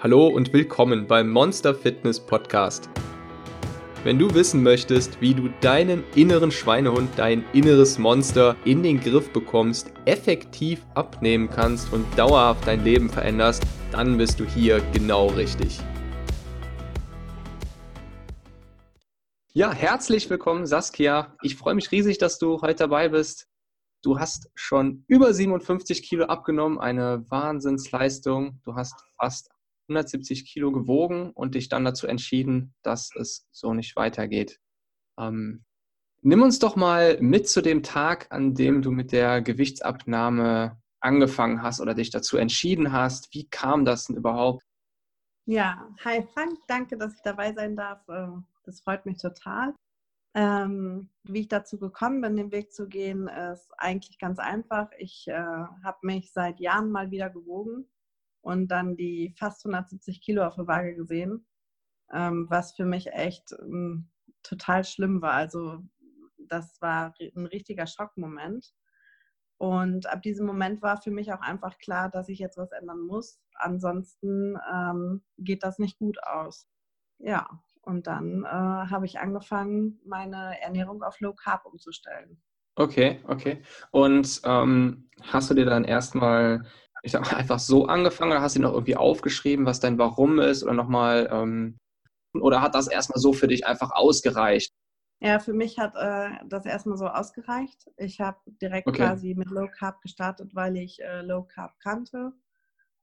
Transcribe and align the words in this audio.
Hallo 0.00 0.28
und 0.28 0.52
willkommen 0.52 1.08
beim 1.08 1.28
Monster 1.28 1.74
Fitness 1.74 2.20
Podcast. 2.20 2.88
Wenn 4.04 4.16
du 4.16 4.32
wissen 4.32 4.62
möchtest, 4.62 5.20
wie 5.20 5.34
du 5.34 5.48
deinen 5.60 6.04
inneren 6.14 6.52
Schweinehund, 6.52 7.10
dein 7.16 7.44
inneres 7.52 7.98
Monster 7.98 8.54
in 8.64 8.84
den 8.84 9.00
Griff 9.00 9.32
bekommst, 9.32 9.92
effektiv 10.04 10.86
abnehmen 10.94 11.50
kannst 11.50 11.92
und 11.92 12.06
dauerhaft 12.16 12.64
dein 12.68 12.84
Leben 12.84 13.10
veränderst, 13.10 13.64
dann 13.90 14.16
bist 14.16 14.38
du 14.38 14.44
hier 14.44 14.80
genau 14.92 15.26
richtig. 15.30 15.80
Ja, 19.52 19.72
herzlich 19.72 20.30
willkommen, 20.30 20.64
Saskia. 20.64 21.34
Ich 21.42 21.56
freue 21.56 21.74
mich 21.74 21.90
riesig, 21.90 22.18
dass 22.18 22.38
du 22.38 22.60
heute 22.60 22.84
dabei 22.84 23.08
bist. 23.08 23.48
Du 24.04 24.20
hast 24.20 24.48
schon 24.54 25.02
über 25.08 25.34
57 25.34 26.04
Kilo 26.04 26.26
abgenommen, 26.26 26.78
eine 26.78 27.28
Wahnsinnsleistung. 27.28 28.60
Du 28.62 28.76
hast 28.76 28.94
fast 29.16 29.50
170 29.88 30.46
Kilo 30.46 30.70
gewogen 30.70 31.30
und 31.30 31.54
dich 31.54 31.68
dann 31.68 31.84
dazu 31.84 32.06
entschieden, 32.06 32.74
dass 32.82 33.10
es 33.16 33.46
so 33.50 33.72
nicht 33.72 33.96
weitergeht. 33.96 34.60
Ähm, 35.18 35.64
nimm 36.22 36.42
uns 36.42 36.58
doch 36.58 36.76
mal 36.76 37.18
mit 37.20 37.48
zu 37.48 37.62
dem 37.62 37.82
Tag, 37.82 38.26
an 38.30 38.54
dem 38.54 38.82
du 38.82 38.90
mit 38.90 39.12
der 39.12 39.40
Gewichtsabnahme 39.40 40.80
angefangen 41.00 41.62
hast 41.62 41.80
oder 41.80 41.94
dich 41.94 42.10
dazu 42.10 42.36
entschieden 42.36 42.92
hast. 42.92 43.32
Wie 43.32 43.48
kam 43.48 43.84
das 43.84 44.06
denn 44.06 44.16
überhaupt? 44.16 44.64
Ja, 45.46 45.88
hi 46.04 46.22
Frank, 46.34 46.58
danke, 46.66 46.98
dass 46.98 47.14
ich 47.14 47.22
dabei 47.22 47.54
sein 47.54 47.74
darf. 47.74 48.06
Ähm, 48.08 48.44
das 48.64 48.80
freut 48.80 49.06
mich 49.06 49.18
total. 49.18 49.74
Ähm, 50.34 51.08
wie 51.24 51.40
ich 51.40 51.48
dazu 51.48 51.78
gekommen 51.78 52.20
bin, 52.20 52.36
den 52.36 52.52
Weg 52.52 52.72
zu 52.72 52.86
gehen, 52.86 53.28
ist 53.28 53.72
eigentlich 53.78 54.18
ganz 54.18 54.38
einfach. 54.38 54.90
Ich 54.98 55.26
äh, 55.28 55.32
habe 55.32 55.98
mich 56.02 56.32
seit 56.32 56.60
Jahren 56.60 56.90
mal 56.90 57.10
wieder 57.10 57.30
gewogen 57.30 57.88
und 58.40 58.68
dann 58.68 58.96
die 58.96 59.34
fast 59.38 59.64
170 59.64 60.20
Kilo 60.20 60.44
auf 60.46 60.56
der 60.56 60.66
Waage 60.66 60.94
gesehen, 60.94 61.46
ähm, 62.12 62.46
was 62.48 62.72
für 62.74 62.84
mich 62.84 63.08
echt 63.12 63.52
ähm, 63.60 64.10
total 64.42 64.84
schlimm 64.84 65.20
war. 65.22 65.32
Also 65.32 65.80
das 66.38 66.80
war 66.80 67.14
ein 67.20 67.46
richtiger 67.46 67.86
Schockmoment. 67.86 68.72
Und 69.58 70.06
ab 70.06 70.22
diesem 70.22 70.46
Moment 70.46 70.82
war 70.82 71.02
für 71.02 71.10
mich 71.10 71.32
auch 71.32 71.40
einfach 71.40 71.78
klar, 71.78 72.08
dass 72.08 72.28
ich 72.28 72.38
jetzt 72.38 72.56
was 72.56 72.70
ändern 72.70 73.00
muss. 73.00 73.40
Ansonsten 73.54 74.56
ähm, 74.72 75.24
geht 75.36 75.64
das 75.64 75.78
nicht 75.80 75.98
gut 75.98 76.22
aus. 76.22 76.68
Ja, 77.18 77.48
und 77.82 78.06
dann 78.06 78.44
äh, 78.44 78.48
habe 78.48 79.06
ich 79.06 79.18
angefangen, 79.18 80.00
meine 80.04 80.60
Ernährung 80.60 81.02
auf 81.02 81.18
Low 81.20 81.34
Carb 81.34 81.66
umzustellen. 81.66 82.40
Okay, 82.76 83.20
okay. 83.26 83.60
Und 83.90 84.40
ähm, 84.44 85.10
hast 85.22 85.50
du 85.50 85.54
dir 85.54 85.64
dann 85.64 85.82
erstmal 85.82 86.64
ich 87.08 87.12
sag 87.12 87.22
mal, 87.22 87.38
einfach 87.38 87.58
so 87.58 87.86
angefangen 87.86 88.32
oder 88.32 88.42
hast 88.42 88.56
du 88.56 88.60
noch 88.60 88.74
irgendwie 88.74 88.96
aufgeschrieben, 88.96 89.64
was 89.64 89.80
dein 89.80 89.98
Warum 89.98 90.38
ist 90.38 90.62
oder 90.62 90.74
nochmal, 90.74 91.28
ähm, 91.32 91.78
oder 92.34 92.60
hat 92.60 92.74
das 92.74 92.86
erstmal 92.86 93.18
so 93.18 93.32
für 93.32 93.48
dich 93.48 93.66
einfach 93.66 93.92
ausgereicht? 93.92 94.72
Ja, 95.20 95.40
für 95.40 95.54
mich 95.54 95.78
hat 95.78 95.94
äh, 95.96 96.30
das 96.46 96.66
erstmal 96.66 96.98
so 96.98 97.08
ausgereicht. 97.08 97.90
Ich 97.96 98.20
habe 98.20 98.38
direkt 98.60 98.86
okay. 98.86 98.98
quasi 98.98 99.34
mit 99.34 99.48
Low 99.48 99.68
Carb 99.68 100.02
gestartet, 100.02 100.54
weil 100.54 100.76
ich 100.76 101.02
äh, 101.02 101.22
Low 101.22 101.44
Carb 101.44 101.80
kannte 101.80 102.32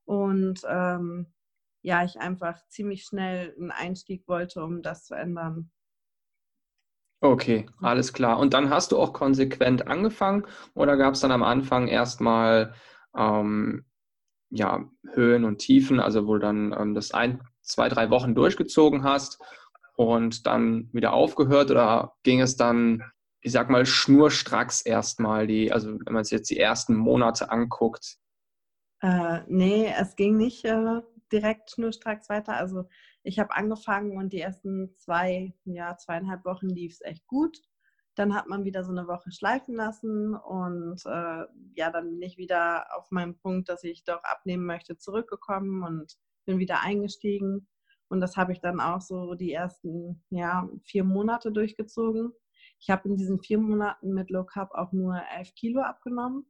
und 0.05 0.61
ähm, 0.69 1.33
ja, 1.81 2.03
ich 2.03 2.19
einfach 2.19 2.59
ziemlich 2.69 3.03
schnell 3.03 3.55
einen 3.59 3.71
Einstieg 3.71 4.27
wollte, 4.27 4.63
um 4.63 4.83
das 4.83 5.05
zu 5.05 5.15
ändern. 5.15 5.71
Okay, 7.21 7.65
alles 7.81 8.13
klar. 8.13 8.37
Und 8.37 8.53
dann 8.53 8.69
hast 8.69 8.91
du 8.91 8.99
auch 8.99 9.11
konsequent 9.11 9.87
angefangen 9.87 10.45
oder 10.75 10.95
gab 10.95 11.15
es 11.15 11.21
dann 11.21 11.31
am 11.31 11.43
Anfang 11.43 11.87
erstmal 11.87 12.75
ähm, 13.15 13.85
ja, 14.55 14.89
Höhen 15.13 15.43
und 15.43 15.57
Tiefen, 15.57 15.99
also 15.99 16.27
wo 16.27 16.33
du 16.33 16.39
dann 16.39 16.73
ähm, 16.77 16.95
das 16.95 17.11
ein, 17.11 17.41
zwei, 17.61 17.89
drei 17.89 18.09
Wochen 18.09 18.35
durchgezogen 18.35 19.03
hast 19.03 19.39
und 19.95 20.47
dann 20.47 20.89
wieder 20.93 21.13
aufgehört 21.13 21.71
oder 21.71 22.15
ging 22.23 22.41
es 22.41 22.55
dann, 22.55 23.03
ich 23.41 23.51
sag 23.51 23.69
mal, 23.69 23.85
schnurstracks 23.85 24.81
erstmal, 24.81 25.45
die, 25.47 25.71
also 25.71 25.99
wenn 26.05 26.13
man 26.13 26.23
sich 26.23 26.37
jetzt 26.37 26.49
die 26.49 26.59
ersten 26.59 26.95
Monate 26.95 27.51
anguckt? 27.51 28.17
Äh, 29.01 29.41
nee, 29.47 29.93
es 29.99 30.15
ging 30.15 30.37
nicht 30.37 30.63
äh, 30.63 31.01
direkt 31.31 31.71
schnurstracks 31.71 32.29
weiter. 32.29 32.55
Also 32.55 32.87
ich 33.23 33.39
habe 33.39 33.55
angefangen 33.55 34.17
und 34.17 34.31
die 34.31 34.39
ersten 34.39 34.95
zwei, 34.97 35.53
ja, 35.65 35.97
zweieinhalb 35.97 36.45
Wochen 36.45 36.69
lief 36.69 36.93
es 36.93 37.01
echt 37.01 37.27
gut. 37.27 37.57
Dann 38.15 38.33
hat 38.33 38.47
man 38.47 38.63
wieder 38.63 38.83
so 38.83 38.91
eine 38.91 39.07
Woche 39.07 39.31
schleifen 39.31 39.75
lassen 39.75 40.35
und 40.35 41.05
äh, 41.05 41.45
ja, 41.75 41.91
dann 41.91 42.11
bin 42.11 42.21
ich 42.21 42.37
wieder 42.37 42.85
auf 42.97 43.11
meinen 43.11 43.37
Punkt, 43.37 43.69
dass 43.69 43.83
ich 43.83 44.03
doch 44.03 44.23
abnehmen 44.23 44.65
möchte, 44.65 44.97
zurückgekommen 44.97 45.83
und 45.83 46.15
bin 46.45 46.59
wieder 46.59 46.81
eingestiegen. 46.81 47.67
Und 48.07 48.21
das 48.21 48.37
habe 48.37 48.53
ich 48.53 48.61
dann 48.61 48.79
auch 48.79 49.01
so 49.01 49.33
die 49.33 49.51
ersten 49.51 50.23
ja, 50.29 50.69
vier 50.83 51.03
Monate 51.03 51.51
durchgezogen. 51.51 52.31
Ich 52.79 52.89
habe 52.89 53.09
in 53.09 53.17
diesen 53.17 53.39
vier 53.39 53.57
Monaten 53.57 54.13
mit 54.13 54.29
Low 54.29 54.45
Carb 54.45 54.71
auch 54.73 54.91
nur 54.91 55.19
elf 55.35 55.53
Kilo 55.55 55.81
abgenommen. 55.81 56.45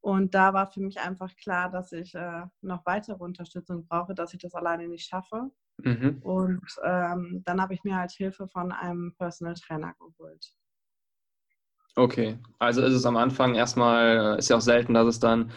Und 0.00 0.34
da 0.34 0.52
war 0.52 0.70
für 0.70 0.80
mich 0.80 1.00
einfach 1.00 1.34
klar, 1.36 1.70
dass 1.70 1.92
ich 1.92 2.14
äh, 2.14 2.42
noch 2.60 2.84
weitere 2.84 3.22
Unterstützung 3.22 3.86
brauche, 3.86 4.14
dass 4.14 4.34
ich 4.34 4.40
das 4.40 4.54
alleine 4.54 4.86
nicht 4.86 5.08
schaffe. 5.08 5.50
Mhm. 5.78 6.20
Und 6.22 6.66
ähm, 6.84 7.42
dann 7.46 7.60
habe 7.60 7.72
ich 7.72 7.84
mir 7.84 7.96
halt 7.96 8.12
Hilfe 8.12 8.46
von 8.48 8.70
einem 8.70 9.14
Personal 9.16 9.54
Trainer 9.54 9.94
geholt. 9.98 10.54
Okay, 11.96 12.38
also 12.58 12.82
ist 12.82 12.94
es 12.94 13.06
am 13.06 13.16
Anfang 13.16 13.54
erstmal, 13.54 14.36
ist 14.38 14.50
ja 14.50 14.56
auch 14.56 14.60
selten, 14.60 14.94
dass 14.94 15.06
es 15.06 15.20
dann 15.20 15.52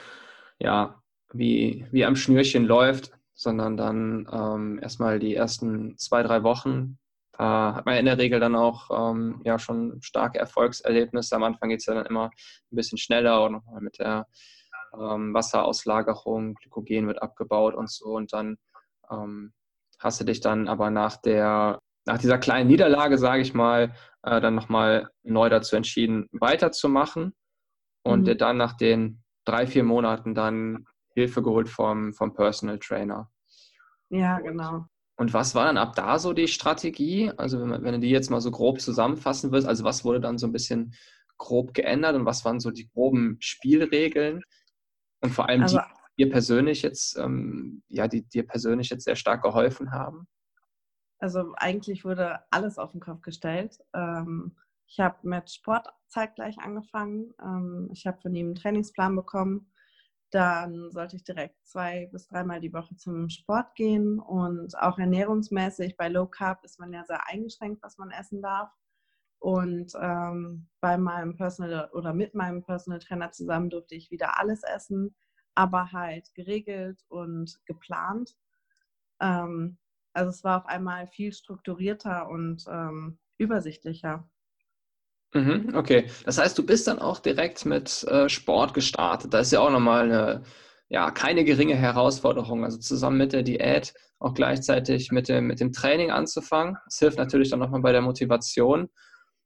ja 0.59 1.01
wie, 1.33 1.85
wie 1.91 2.05
am 2.05 2.15
Schnürchen 2.15 2.65
läuft, 2.65 3.11
sondern 3.33 3.75
dann 3.75 4.27
ähm, 4.31 4.79
erstmal 4.81 5.19
die 5.19 5.33
ersten 5.35 5.97
zwei, 5.97 6.21
drei 6.21 6.43
Wochen. 6.43 6.99
Da 7.37 7.75
hat 7.75 7.85
man 7.85 7.97
in 7.97 8.05
der 8.05 8.17
Regel 8.19 8.39
dann 8.39 8.55
auch 8.55 8.89
ähm, 8.91 9.41
ja 9.45 9.57
schon 9.57 9.99
starke 10.01 10.39
Erfolgserlebnisse. 10.39 11.35
Am 11.35 11.43
Anfang 11.43 11.69
geht 11.69 11.79
es 11.79 11.87
ja 11.87 11.95
dann 11.95 12.05
immer 12.05 12.25
ein 12.71 12.75
bisschen 12.75 12.97
schneller 12.99 13.43
und 13.43 13.53
nochmal 13.53 13.81
mit 13.81 13.99
der 13.99 14.27
ähm, 14.93 15.33
Wasserauslagerung, 15.33 16.53
Glykogen 16.55 17.07
wird 17.07 17.21
abgebaut 17.21 17.75
und 17.75 17.89
so. 17.89 18.15
Und 18.15 18.33
dann 18.33 18.57
ähm, 19.11 19.53
hast 19.99 20.19
du 20.19 20.23
dich 20.25 20.41
dann 20.41 20.67
aber 20.67 20.91
nach 20.91 21.17
der 21.17 21.79
nach 22.07 22.17
dieser 22.17 22.37
kleinen 22.37 22.69
Niederlage, 22.69 23.17
sage 23.17 23.41
ich 23.41 23.53
mal, 23.53 23.93
äh, 24.23 24.41
dann 24.41 24.55
nochmal 24.55 25.09
neu 25.23 25.49
dazu 25.49 25.75
entschieden, 25.75 26.27
weiterzumachen 26.31 27.33
und 28.03 28.27
mhm. 28.27 28.37
dann 28.37 28.57
nach 28.57 28.75
den 28.75 29.23
drei, 29.45 29.67
vier 29.67 29.83
Monaten 29.83 30.33
dann 30.33 30.85
Hilfe 31.13 31.43
geholt 31.43 31.69
vom, 31.69 32.13
vom 32.13 32.33
Personal 32.33 32.79
Trainer. 32.79 33.29
Ja, 34.09 34.39
genau. 34.39 34.85
Und 35.17 35.33
was 35.33 35.55
war 35.55 35.65
dann 35.65 35.77
ab 35.77 35.95
da 35.95 36.19
so 36.19 36.31
die 36.31 36.47
Strategie? 36.47 37.31
Also 37.37 37.59
wenn, 37.59 37.83
wenn 37.83 37.93
du 37.93 37.99
die 37.99 38.09
jetzt 38.09 38.29
mal 38.29 38.39
so 38.39 38.51
grob 38.51 38.79
zusammenfassen 38.79 39.51
willst, 39.51 39.67
also 39.67 39.83
was 39.83 40.05
wurde 40.05 40.21
dann 40.21 40.37
so 40.37 40.47
ein 40.47 40.53
bisschen 40.53 40.93
grob 41.37 41.73
geändert 41.73 42.15
und 42.15 42.25
was 42.25 42.45
waren 42.45 42.59
so 42.59 42.71
die 42.71 42.87
groben 42.87 43.37
Spielregeln? 43.39 44.43
Und 45.21 45.31
vor 45.31 45.49
allem 45.49 45.63
also, 45.63 45.79
die 46.17 46.23
dir 46.23 46.31
persönlich 46.31 46.83
jetzt, 46.83 47.17
ähm, 47.17 47.81
ja, 47.87 48.07
die 48.07 48.21
dir 48.21 48.45
persönlich 48.45 48.89
jetzt 48.89 49.05
sehr 49.05 49.15
stark 49.15 49.41
geholfen 49.41 49.91
haben? 49.91 50.27
Also 51.19 51.53
eigentlich 51.57 52.05
wurde 52.05 52.39
alles 52.51 52.77
auf 52.77 52.91
den 52.91 53.01
Kopf 53.01 53.21
gestellt. 53.21 53.79
Ähm, 53.93 54.55
ich 54.87 54.99
habe 54.99 55.15
mit 55.23 55.51
Sport 55.51 55.87
zeitgleich 56.07 56.57
angefangen. 56.59 57.33
Ähm, 57.41 57.89
ich 57.91 58.05
habe 58.05 58.21
von 58.21 58.33
ihm 58.35 58.47
einen 58.47 58.55
Trainingsplan 58.55 59.15
bekommen. 59.15 59.71
Dann 60.31 60.91
sollte 60.91 61.15
ich 61.15 61.23
direkt 61.23 61.65
zwei 61.65 62.07
bis 62.11 62.27
dreimal 62.27 62.59
die 62.59 62.73
Woche 62.73 62.95
zum 62.97 63.29
Sport 63.29 63.75
gehen 63.75 64.19
und 64.19 64.77
auch 64.77 64.99
ernährungsmäßig. 64.99 65.97
Bei 65.97 66.09
Low 66.09 66.27
Carb 66.27 66.63
ist 66.63 66.79
man 66.79 66.93
ja 66.93 67.03
sehr 67.05 67.27
eingeschränkt, 67.27 67.81
was 67.81 67.97
man 67.97 68.11
essen 68.11 68.41
darf. 68.41 68.69
Und 69.39 69.93
ähm, 69.99 70.67
bei 70.81 70.97
meinem 70.97 71.35
Personal 71.35 71.89
oder 71.93 72.13
mit 72.13 72.33
meinem 72.33 72.63
Personal 72.63 72.99
Trainer 72.99 73.31
zusammen 73.31 73.69
durfte 73.69 73.95
ich 73.95 74.11
wieder 74.11 74.39
alles 74.39 74.63
essen, 74.63 75.15
aber 75.55 75.91
halt 75.91 76.33
geregelt 76.33 77.03
und 77.07 77.59
geplant. 77.65 78.35
Ähm, 79.21 79.77
also 80.17 80.31
es 80.31 80.43
war 80.43 80.57
auf 80.57 80.65
einmal 80.65 81.07
viel 81.07 81.31
strukturierter 81.31 82.27
und 82.27 82.65
ähm, 82.67 83.19
übersichtlicher. 83.37 84.27
Mhm, 85.33 85.73
okay, 85.75 86.09
das 86.25 86.37
heißt, 86.37 86.57
du 86.57 86.65
bist 86.65 86.87
dann 86.87 86.99
auch 86.99 87.19
direkt 87.19 87.65
mit 87.65 88.03
äh, 88.05 88.27
Sport 88.27 88.73
gestartet. 88.73 89.33
Da 89.33 89.39
ist 89.39 89.51
ja 89.51 89.59
auch 89.59 89.69
nochmal 89.69 90.05
eine, 90.05 90.43
ja, 90.89 91.11
keine 91.11 91.43
geringe 91.43 91.75
Herausforderung. 91.75 92.63
Also 92.63 92.79
zusammen 92.79 93.17
mit 93.17 93.33
der 93.33 93.43
Diät 93.43 93.93
auch 94.19 94.33
gleichzeitig 94.33 95.11
mit 95.11 95.29
dem, 95.29 95.45
mit 95.45 95.59
dem 95.59 95.71
Training 95.71 96.09
anzufangen. 96.09 96.77
Das 96.85 96.97
hilft 96.97 97.19
natürlich 97.19 97.51
dann 97.51 97.59
nochmal 97.59 97.81
bei 97.81 97.91
der 97.91 98.01
Motivation. 98.01 98.89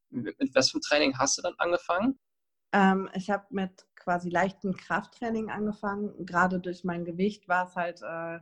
Mit, 0.10 0.38
was 0.56 0.72
für 0.72 0.80
Training 0.80 1.18
hast 1.18 1.38
du 1.38 1.42
dann 1.42 1.56
angefangen? 1.58 2.18
Ähm, 2.74 3.10
ich 3.14 3.30
habe 3.30 3.46
mit 3.50 3.86
quasi 3.96 4.30
leichtem 4.30 4.74
Krafttraining 4.78 5.50
angefangen. 5.50 6.26
Gerade 6.26 6.60
durch 6.60 6.86
mein 6.86 7.04
Gewicht 7.04 7.50
war 7.50 7.66
es 7.68 7.76
halt 7.76 8.02
äh, 8.02 8.40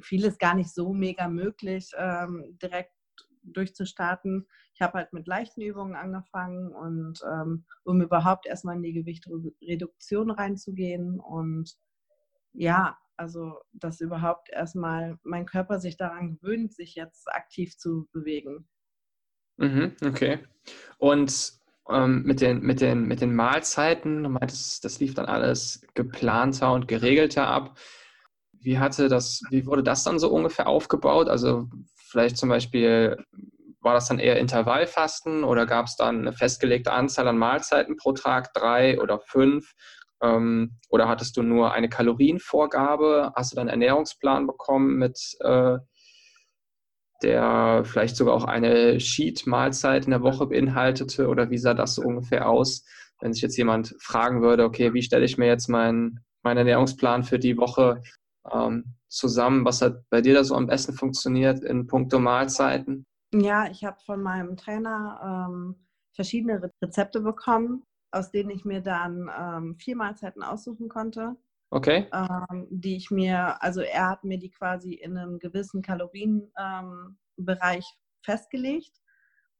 vieles 0.00 0.38
gar 0.38 0.54
nicht 0.54 0.74
so 0.74 0.92
mega 0.92 1.28
möglich, 1.28 1.90
ähm, 1.96 2.58
direkt 2.62 2.92
durchzustarten. 3.42 4.46
Ich 4.74 4.82
habe 4.82 4.98
halt 4.98 5.12
mit 5.12 5.26
leichten 5.26 5.62
Übungen 5.62 5.96
angefangen 5.96 6.72
und 6.72 7.20
ähm, 7.26 7.64
um 7.84 8.00
überhaupt 8.02 8.46
erstmal 8.46 8.76
in 8.76 8.82
die 8.82 8.92
Gewichtreduktion 8.92 10.30
reinzugehen. 10.30 11.18
Und 11.20 11.74
ja, 12.52 12.98
Also, 13.16 13.58
dass 13.72 14.00
überhaupt 14.00 14.48
erstmal 14.50 15.18
mein 15.24 15.44
Körper 15.44 15.78
sich 15.78 15.98
daran 15.98 16.38
gewöhnt, 16.38 16.72
sich 16.72 16.94
jetzt 16.94 17.28
aktiv 17.28 17.76
zu 17.76 18.08
bewegen. 18.12 18.66
Mhm, 19.58 19.94
okay. 20.06 20.38
Und 20.96 21.52
ähm, 21.90 22.22
mit, 22.22 22.40
den, 22.40 22.60
mit, 22.60 22.80
den, 22.80 23.06
mit 23.06 23.20
den 23.20 23.34
Mahlzeiten, 23.34 24.22
du 24.22 24.30
meintest, 24.30 24.84
das 24.84 25.00
lief 25.00 25.12
dann 25.12 25.26
alles 25.26 25.82
geplanter 25.94 26.72
und 26.72 26.88
geregelter 26.88 27.46
ab. 27.46 27.78
Wie 28.62 28.78
hatte 28.78 29.08
das, 29.08 29.42
wie 29.50 29.66
wurde 29.66 29.82
das 29.82 30.04
dann 30.04 30.18
so 30.18 30.30
ungefähr 30.30 30.66
aufgebaut? 30.68 31.28
Also 31.28 31.68
vielleicht 31.96 32.36
zum 32.36 32.48
Beispiel, 32.48 33.16
war 33.80 33.94
das 33.94 34.08
dann 34.08 34.18
eher 34.18 34.38
Intervallfasten 34.38 35.44
oder 35.44 35.66
gab 35.66 35.86
es 35.86 35.96
dann 35.96 36.20
eine 36.20 36.32
festgelegte 36.32 36.92
Anzahl 36.92 37.26
an 37.28 37.38
Mahlzeiten 37.38 37.96
pro 37.96 38.12
Tag, 38.12 38.52
drei 38.52 39.00
oder 39.00 39.20
fünf? 39.20 39.72
Ähm, 40.22 40.76
oder 40.90 41.08
hattest 41.08 41.36
du 41.36 41.42
nur 41.42 41.72
eine 41.72 41.88
Kalorienvorgabe? 41.88 43.32
Hast 43.34 43.52
du 43.52 43.56
dann 43.56 43.68
einen 43.68 43.82
Ernährungsplan 43.82 44.46
bekommen 44.46 44.96
mit 44.96 45.18
äh, 45.40 45.78
der 47.22 47.82
vielleicht 47.84 48.16
sogar 48.16 48.34
auch 48.34 48.44
eine 48.44 48.98
Sheet-Mahlzeit 48.98 50.04
in 50.06 50.10
der 50.10 50.22
Woche 50.22 50.46
beinhaltete? 50.46 51.28
Oder 51.28 51.50
wie 51.50 51.58
sah 51.58 51.74
das 51.74 51.94
so 51.94 52.02
ungefähr 52.02 52.48
aus, 52.48 52.84
wenn 53.20 53.32
sich 53.32 53.42
jetzt 53.42 53.56
jemand 53.56 53.94
fragen 54.00 54.42
würde, 54.42 54.64
okay, 54.64 54.94
wie 54.94 55.02
stelle 55.02 55.24
ich 55.24 55.38
mir 55.38 55.46
jetzt 55.46 55.68
meinen 55.68 56.20
mein 56.42 56.56
Ernährungsplan 56.56 57.22
für 57.22 57.38
die 57.38 57.58
Woche 57.58 58.02
ähm, 58.52 58.94
zusammen? 59.08 59.64
Was 59.64 59.82
hat 59.82 60.08
bei 60.10 60.20
dir 60.20 60.34
da 60.34 60.44
so 60.44 60.54
am 60.54 60.66
besten 60.66 60.92
funktioniert 60.92 61.62
in 61.62 61.86
puncto 61.86 62.18
Mahlzeiten? 62.18 63.04
Ja, 63.32 63.70
ich 63.70 63.84
habe 63.84 63.98
von 64.04 64.22
meinem 64.22 64.56
Trainer 64.56 65.48
ähm, 65.48 65.86
verschiedene 66.14 66.70
Rezepte 66.82 67.20
bekommen, 67.20 67.84
aus 68.10 68.30
denen 68.30 68.50
ich 68.50 68.64
mir 68.64 68.80
dann 68.80 69.30
ähm, 69.38 69.76
vier 69.76 69.96
Mahlzeiten 69.96 70.42
aussuchen 70.42 70.88
konnte. 70.88 71.36
Okay. 71.72 72.08
Ähm, 72.12 72.66
die 72.70 72.96
ich 72.96 73.12
mir, 73.12 73.62
also 73.62 73.80
er 73.80 74.10
hat 74.10 74.24
mir 74.24 74.38
die 74.38 74.50
quasi 74.50 74.94
in 74.94 75.16
einem 75.16 75.38
gewissen 75.38 75.82
Kalorienbereich 75.82 76.52
ähm, 77.38 77.82
festgelegt. 78.24 79.00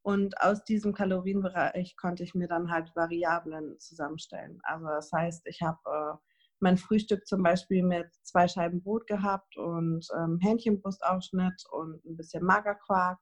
Und 0.02 0.40
aus 0.40 0.64
diesem 0.64 0.92
Kalorienbereich 0.92 1.96
konnte 1.96 2.24
ich 2.24 2.34
mir 2.34 2.48
dann 2.48 2.70
halt 2.70 2.90
Variablen 2.96 3.78
zusammenstellen. 3.78 4.58
Also 4.64 4.86
das 4.86 5.12
heißt, 5.12 5.46
ich 5.46 5.60
habe 5.62 5.78
äh, 5.84 6.16
mein 6.60 6.76
Frühstück 6.76 7.26
zum 7.26 7.42
Beispiel 7.42 7.82
mit 7.82 8.06
zwei 8.22 8.48
Scheiben 8.48 8.82
Brot 8.82 9.06
gehabt 9.06 9.56
und 9.56 10.06
ähm, 10.16 10.38
Hähnchenbrustaufschnitt 10.40 11.64
und 11.70 12.04
ein 12.04 12.16
bisschen 12.16 12.44
Magerquark. 12.44 13.18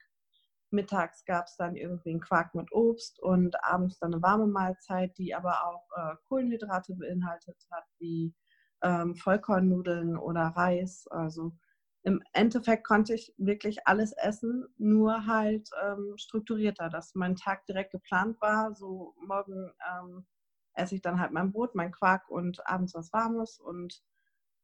Mittags 0.71 1.25
gab 1.25 1.47
es 1.47 1.57
dann 1.57 1.77
irgendwie 1.77 2.11
einen 2.11 2.21
Quark 2.21 2.55
mit 2.55 2.71
Obst 2.73 3.21
und 3.23 3.57
abends 3.65 3.99
dann 3.99 4.13
eine 4.13 4.23
warme 4.23 4.47
Mahlzeit, 4.47 5.17
die 5.17 5.35
aber 5.35 5.65
auch 5.67 5.87
äh, 5.97 6.17
Kohlenhydrate 6.29 6.95
beinhaltet 6.95 7.57
hat, 7.71 7.85
wie 7.99 8.35
ähm, 8.83 9.15
Vollkornnudeln 9.17 10.19
oder 10.19 10.49
Reis. 10.49 11.07
Also 11.11 11.53
im 12.03 12.23
Endeffekt 12.33 12.87
konnte 12.87 13.15
ich 13.15 13.35
wirklich 13.39 13.87
alles 13.87 14.13
essen, 14.13 14.67
nur 14.77 15.27
halt 15.27 15.69
ähm, 15.83 16.15
strukturierter, 16.17 16.89
dass 16.89 17.15
mein 17.15 17.37
Tag 17.37 17.65
direkt 17.67 17.93
geplant 17.93 18.41
war. 18.41 18.75
So 18.75 19.15
morgen 19.27 19.73
ähm, 19.91 20.27
esse 20.79 20.95
ich 20.95 21.03
dann 21.03 21.21
halt 21.21 21.33
mein 21.33 21.53
Brot, 21.53 21.75
mein 21.75 21.93
Quark 21.93 22.29
und 22.29 22.67
abends 22.67 22.95
was 22.95 23.13
Warmes. 23.13 23.59
Und 23.59 24.03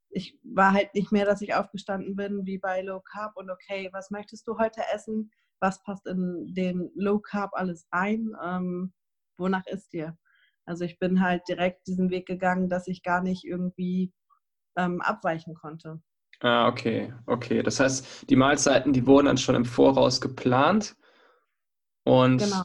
ich 0.09 0.39
war 0.43 0.73
halt 0.73 0.93
nicht 0.93 1.11
mehr, 1.11 1.25
dass 1.25 1.41
ich 1.41 1.53
aufgestanden 1.53 2.15
bin 2.15 2.45
wie 2.45 2.57
bei 2.57 2.81
Low 2.81 3.01
Carb 3.01 3.35
und 3.35 3.49
okay, 3.49 3.89
was 3.91 4.11
möchtest 4.11 4.47
du 4.47 4.57
heute 4.57 4.81
essen? 4.93 5.31
Was 5.59 5.83
passt 5.83 6.05
in 6.07 6.53
den 6.53 6.91
Low 6.95 7.19
Carb 7.19 7.51
alles 7.53 7.87
rein? 7.91 8.31
Ähm, 8.43 8.93
wonach 9.37 9.65
ist 9.67 9.93
dir? 9.93 10.17
Also 10.65 10.83
ich 10.83 10.99
bin 10.99 11.21
halt 11.21 11.43
direkt 11.47 11.87
diesen 11.87 12.09
Weg 12.09 12.25
gegangen, 12.25 12.69
dass 12.69 12.87
ich 12.87 13.03
gar 13.03 13.21
nicht 13.21 13.43
irgendwie 13.43 14.11
ähm, 14.77 15.01
abweichen 15.01 15.53
konnte. 15.53 16.01
Ah, 16.41 16.67
okay, 16.67 17.13
okay. 17.27 17.63
Das 17.63 17.79
heißt, 17.79 18.29
die 18.29 18.35
Mahlzeiten, 18.35 18.93
die 18.93 19.07
wurden 19.07 19.27
dann 19.27 19.37
schon 19.37 19.55
im 19.55 19.65
Voraus 19.65 20.19
geplant. 20.19 20.95
Und, 22.03 22.37
genau. 22.37 22.63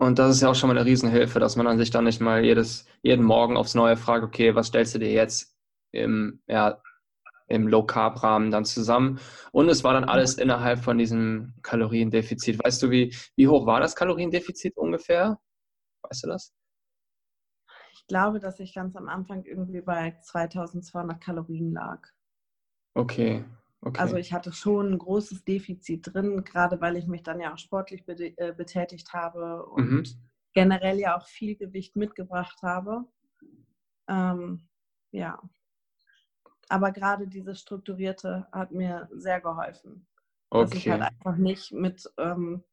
Und 0.00 0.18
das 0.18 0.34
ist 0.34 0.40
ja 0.42 0.50
auch 0.50 0.54
schon 0.54 0.68
mal 0.68 0.76
eine 0.76 0.86
Riesenhilfe, 0.86 1.38
dass 1.38 1.56
man 1.56 1.66
dann 1.66 1.78
sich 1.78 1.90
dann 1.90 2.04
nicht 2.04 2.20
mal 2.20 2.44
jedes, 2.44 2.86
jeden 3.02 3.24
Morgen 3.24 3.56
aufs 3.56 3.74
Neue 3.74 3.96
fragt, 3.96 4.24
okay, 4.24 4.54
was 4.54 4.68
stellst 4.68 4.94
du 4.94 4.98
dir 4.98 5.12
jetzt 5.12 5.56
im, 5.92 6.42
ja, 6.46 6.82
im 7.46 7.66
Low-Carb-Rahmen 7.68 8.50
dann 8.50 8.64
zusammen. 8.64 9.18
Und 9.52 9.68
es 9.68 9.82
war 9.82 9.92
dann 9.92 10.04
alles 10.04 10.34
innerhalb 10.38 10.80
von 10.84 10.98
diesem 10.98 11.54
Kaloriendefizit. 11.62 12.62
Weißt 12.62 12.82
du, 12.82 12.90
wie, 12.90 13.14
wie 13.36 13.48
hoch 13.48 13.66
war 13.66 13.80
das 13.80 13.96
Kaloriendefizit 13.96 14.76
ungefähr? 14.76 15.38
Weißt 16.02 16.24
du 16.24 16.28
das? 16.28 16.52
glaube, 18.10 18.40
dass 18.40 18.58
ich 18.58 18.74
ganz 18.74 18.96
am 18.96 19.08
Anfang 19.08 19.44
irgendwie 19.44 19.80
bei 19.80 20.18
2200 20.20 21.20
Kalorien 21.22 21.72
lag. 21.72 22.02
Okay. 22.94 23.44
Okay. 23.82 24.00
Also 24.00 24.16
ich 24.16 24.32
hatte 24.32 24.52
schon 24.52 24.92
ein 24.92 24.98
großes 24.98 25.44
Defizit 25.44 26.12
drin, 26.12 26.44
gerade 26.44 26.80
weil 26.80 26.96
ich 26.96 27.06
mich 27.06 27.22
dann 27.22 27.40
ja 27.40 27.52
auch 27.52 27.58
sportlich 27.58 28.04
äh, 28.08 28.52
betätigt 28.52 29.12
habe 29.12 29.64
und 29.66 29.90
mhm. 29.90 30.02
generell 30.52 30.98
ja 30.98 31.16
auch 31.16 31.26
viel 31.26 31.56
Gewicht 31.56 31.96
mitgebracht 31.96 32.62
habe. 32.62 33.04
Ähm, 34.08 34.68
ja. 35.12 35.40
Aber 36.68 36.92
gerade 36.92 37.26
dieses 37.26 37.60
Strukturierte 37.60 38.46
hat 38.52 38.70
mir 38.72 39.08
sehr 39.12 39.40
geholfen. 39.40 40.06
Okay. 40.50 40.64
Dass 40.64 40.74
ich 40.74 40.88
halt 40.88 41.02
einfach 41.02 41.36
nicht 41.36 41.72
mit 41.72 42.08
ähm, 42.16 42.64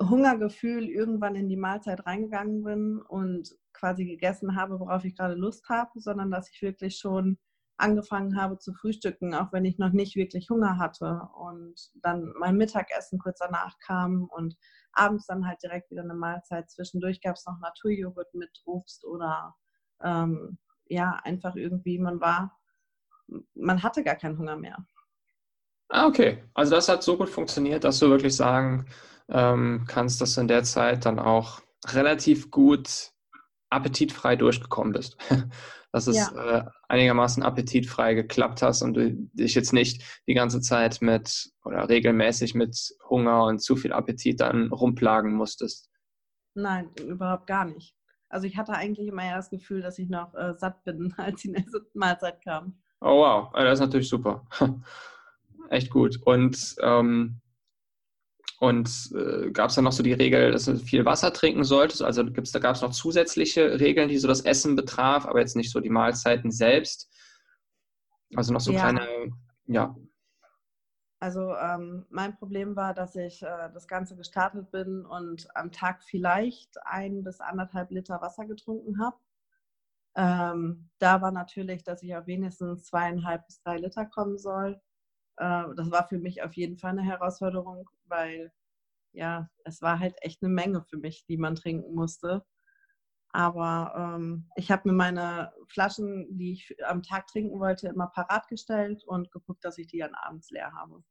Hungergefühl 0.00 0.88
irgendwann 0.88 1.36
in 1.36 1.48
die 1.48 1.56
Mahlzeit 1.56 2.04
reingegangen 2.06 2.62
bin 2.62 3.00
und 3.00 3.56
quasi 3.72 4.04
gegessen 4.04 4.56
habe, 4.56 4.78
worauf 4.80 5.04
ich 5.04 5.16
gerade 5.16 5.34
Lust 5.34 5.68
habe, 5.68 5.98
sondern 6.00 6.30
dass 6.30 6.50
ich 6.50 6.60
wirklich 6.62 6.96
schon 6.96 7.38
angefangen 7.78 8.40
habe 8.40 8.58
zu 8.58 8.72
frühstücken, 8.72 9.34
auch 9.34 9.52
wenn 9.52 9.64
ich 9.64 9.78
noch 9.78 9.92
nicht 9.92 10.16
wirklich 10.16 10.48
Hunger 10.50 10.78
hatte 10.78 11.28
und 11.34 11.74
dann 12.02 12.32
mein 12.38 12.56
Mittagessen 12.56 13.18
kurz 13.18 13.38
danach 13.38 13.78
kam 13.78 14.24
und 14.24 14.56
abends 14.92 15.26
dann 15.26 15.46
halt 15.46 15.62
direkt 15.62 15.90
wieder 15.90 16.02
eine 16.02 16.14
Mahlzeit. 16.14 16.70
Zwischendurch 16.70 17.20
gab 17.20 17.36
es 17.36 17.46
noch 17.46 17.58
Naturjoghurt 17.60 18.32
mit 18.34 18.50
Obst 18.64 19.04
oder 19.04 19.54
ähm, 20.02 20.58
ja, 20.88 21.18
einfach 21.24 21.56
irgendwie, 21.56 21.98
man 21.98 22.20
war, 22.20 22.58
man 23.54 23.82
hatte 23.82 24.02
gar 24.02 24.16
keinen 24.16 24.38
Hunger 24.38 24.56
mehr. 24.56 24.86
Ah, 25.88 26.06
okay. 26.06 26.42
Also 26.54 26.74
das 26.74 26.88
hat 26.88 27.02
so 27.02 27.16
gut 27.16 27.28
funktioniert, 27.28 27.84
dass 27.84 27.98
du 27.98 28.08
wirklich 28.08 28.34
sagen 28.34 28.86
ähm, 29.28 29.84
kannst, 29.86 30.20
dass 30.20 30.34
du 30.34 30.40
in 30.40 30.48
der 30.48 30.64
Zeit 30.64 31.04
dann 31.04 31.18
auch 31.18 31.60
relativ 31.88 32.50
gut 32.50 33.12
appetitfrei 33.70 34.36
durchgekommen 34.36 34.92
bist. 34.92 35.16
Dass 35.92 36.06
es 36.08 36.16
ja. 36.16 36.58
äh, 36.58 36.64
einigermaßen 36.88 37.42
appetitfrei 37.42 38.14
geklappt 38.14 38.60
hast 38.60 38.82
und 38.82 38.94
du 38.94 39.12
dich 39.32 39.54
jetzt 39.54 39.72
nicht 39.72 40.02
die 40.26 40.34
ganze 40.34 40.60
Zeit 40.60 41.00
mit 41.00 41.50
oder 41.64 41.88
regelmäßig 41.88 42.54
mit 42.54 42.76
Hunger 43.08 43.44
und 43.44 43.60
zu 43.60 43.76
viel 43.76 43.92
Appetit 43.92 44.40
dann 44.40 44.70
rumplagen 44.72 45.32
musstest. 45.32 45.90
Nein, 46.54 46.90
überhaupt 47.06 47.46
gar 47.46 47.64
nicht. 47.64 47.94
Also 48.28 48.46
ich 48.46 48.56
hatte 48.56 48.72
eigentlich 48.72 49.08
immer 49.08 49.24
eher 49.24 49.36
das 49.36 49.50
Gefühl, 49.50 49.80
dass 49.80 49.98
ich 49.98 50.08
noch 50.08 50.34
äh, 50.34 50.54
satt 50.54 50.84
bin, 50.84 51.14
als 51.16 51.42
die 51.42 51.50
nächste 51.50 51.86
Mahlzeit 51.94 52.42
kam. 52.42 52.78
Oh 53.00 53.20
wow, 53.20 53.52
das 53.54 53.74
ist 53.74 53.80
natürlich 53.80 54.08
super. 54.08 54.46
Echt 55.70 55.90
gut. 55.90 56.18
Und 56.24 56.76
ähm, 56.80 57.40
und 58.58 59.12
äh, 59.14 59.50
gab 59.50 59.68
es 59.68 59.76
dann 59.76 59.84
noch 59.84 59.92
so 59.92 60.02
die 60.02 60.14
Regel, 60.14 60.50
dass 60.50 60.64
du 60.64 60.76
viel 60.76 61.04
Wasser 61.04 61.32
trinken 61.32 61.64
solltest? 61.64 62.02
Also 62.02 62.24
gibt's, 62.24 62.52
da 62.52 62.58
gab 62.58 62.76
es 62.76 62.82
noch 62.82 62.92
zusätzliche 62.92 63.78
Regeln, 63.78 64.08
die 64.08 64.18
so 64.18 64.28
das 64.28 64.40
Essen 64.40 64.76
betraf, 64.76 65.26
aber 65.26 65.40
jetzt 65.40 65.56
nicht 65.56 65.70
so 65.70 65.80
die 65.80 65.90
Mahlzeiten 65.90 66.50
selbst. 66.50 67.10
Also 68.34 68.52
noch 68.52 68.60
so 68.60 68.72
ja. 68.72 68.80
kleine, 68.80 69.06
ja. 69.66 69.94
Also 71.18 71.54
ähm, 71.56 72.06
mein 72.10 72.36
Problem 72.36 72.76
war, 72.76 72.92
dass 72.92 73.16
ich 73.16 73.42
äh, 73.42 73.70
das 73.72 73.88
Ganze 73.88 74.16
gestartet 74.16 74.70
bin 74.70 75.04
und 75.04 75.48
am 75.54 75.72
Tag 75.72 76.02
vielleicht 76.02 76.76
ein 76.84 77.24
bis 77.24 77.40
anderthalb 77.40 77.90
Liter 77.90 78.20
Wasser 78.20 78.46
getrunken 78.46 79.00
habe. 79.00 79.16
Ähm, 80.14 80.88
da 80.98 81.20
war 81.20 81.30
natürlich, 81.30 81.84
dass 81.84 82.02
ich 82.02 82.14
auf 82.16 82.26
wenigstens 82.26 82.84
zweieinhalb 82.84 83.46
bis 83.46 83.60
drei 83.60 83.78
Liter 83.78 84.06
kommen 84.06 84.38
soll. 84.38 84.80
Äh, 85.36 85.64
das 85.74 85.90
war 85.90 86.06
für 86.08 86.18
mich 86.18 86.42
auf 86.42 86.54
jeden 86.54 86.76
Fall 86.76 86.92
eine 86.92 87.02
Herausforderung, 87.02 87.88
weil 88.08 88.52
ja, 89.12 89.48
es 89.64 89.82
war 89.82 89.98
halt 89.98 90.14
echt 90.20 90.42
eine 90.42 90.52
Menge 90.52 90.82
für 90.82 90.98
mich, 90.98 91.24
die 91.26 91.38
man 91.38 91.54
trinken 91.54 91.94
musste. 91.94 92.44
Aber 93.30 93.92
ähm, 93.96 94.48
ich 94.56 94.70
habe 94.70 94.88
mir 94.88 94.94
meine 94.94 95.52
Flaschen, 95.68 96.38
die 96.38 96.52
ich 96.52 96.76
am 96.86 97.02
Tag 97.02 97.26
trinken 97.26 97.58
wollte, 97.60 97.88
immer 97.88 98.06
parat 98.08 98.48
gestellt 98.48 99.04
und 99.04 99.30
geguckt, 99.30 99.64
dass 99.64 99.78
ich 99.78 99.88
die 99.88 99.98
dann 99.98 100.14
abends 100.14 100.50
leer 100.50 100.72
habe. 100.72 101.02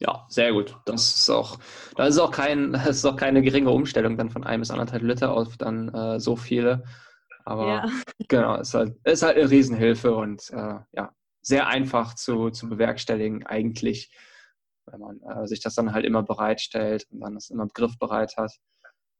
Ja, 0.00 0.26
sehr 0.28 0.52
gut. 0.52 0.76
Das 0.86 1.16
ist 1.16 1.30
auch, 1.30 1.58
das 1.96 2.10
ist 2.10 2.18
auch 2.18 2.30
kein, 2.30 2.72
das 2.72 2.96
ist 2.98 3.04
auch 3.04 3.16
keine 3.16 3.42
geringe 3.42 3.70
Umstellung 3.70 4.16
dann 4.16 4.30
von 4.30 4.44
ein 4.44 4.60
bis 4.60 4.70
anderthalb 4.70 5.02
Liter 5.02 5.32
auf 5.32 5.56
dann 5.56 5.88
äh, 5.92 6.20
so 6.20 6.36
viele. 6.36 6.84
Aber 7.44 7.66
ja. 7.66 7.86
genau, 8.28 8.60
ist 8.60 8.74
halt, 8.74 8.96
ist 9.04 9.22
halt 9.22 9.36
eine 9.36 9.50
Riesenhilfe 9.50 10.14
und 10.14 10.50
äh, 10.50 10.78
ja, 10.92 11.12
sehr 11.42 11.66
einfach 11.66 12.14
zu, 12.14 12.50
zu 12.50 12.68
bewerkstelligen 12.68 13.46
eigentlich, 13.46 14.10
wenn 14.92 15.00
man 15.00 15.20
äh, 15.20 15.46
sich 15.46 15.60
das 15.60 15.74
dann 15.74 15.92
halt 15.92 16.04
immer 16.04 16.22
bereitstellt 16.22 17.06
und 17.10 17.20
dann 17.20 17.34
das 17.34 17.50
immer 17.50 17.66
griffbereit 17.66 18.36
hat. 18.36 18.52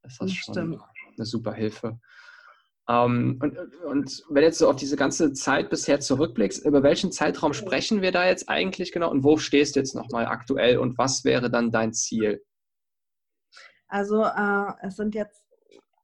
Ist 0.03 0.21
das, 0.21 0.29
das 0.29 0.33
schon 0.33 0.55
stimmt. 0.55 0.83
eine 1.17 1.27
super 1.27 1.53
Hilfe. 1.53 1.99
Ähm, 2.89 3.39
und, 3.43 3.59
und 3.85 4.25
wenn 4.31 4.43
jetzt 4.43 4.59
so 4.59 4.69
auf 4.69 4.77
diese 4.77 4.97
ganze 4.97 5.33
Zeit 5.35 5.69
bisher 5.69 6.01
zurückblickst, 6.01 6.65
über 6.65 6.83
welchen 6.83 7.13
Zeitraum 7.13 7.53
sprechen 7.53 8.01
wir 8.01 8.13
da 8.13 8.27
jetzt 8.27 8.49
eigentlich 8.49 8.93
genau 8.93 9.11
und 9.11 9.25
wo 9.25 9.37
stehst 9.37 9.77
du 9.77 9.81
jetzt 9.81 9.95
nochmal 9.95 10.27
aktuell 10.27 10.79
und 10.79 10.97
was 10.97 11.25
wäre 11.25 11.51
dann 11.51 11.71
dein 11.71 11.93
Ziel? 11.93 12.43
Also 13.89 14.25
äh, 14.25 14.73
es 14.83 14.97
sind 14.97 15.15
jetzt 15.15 15.45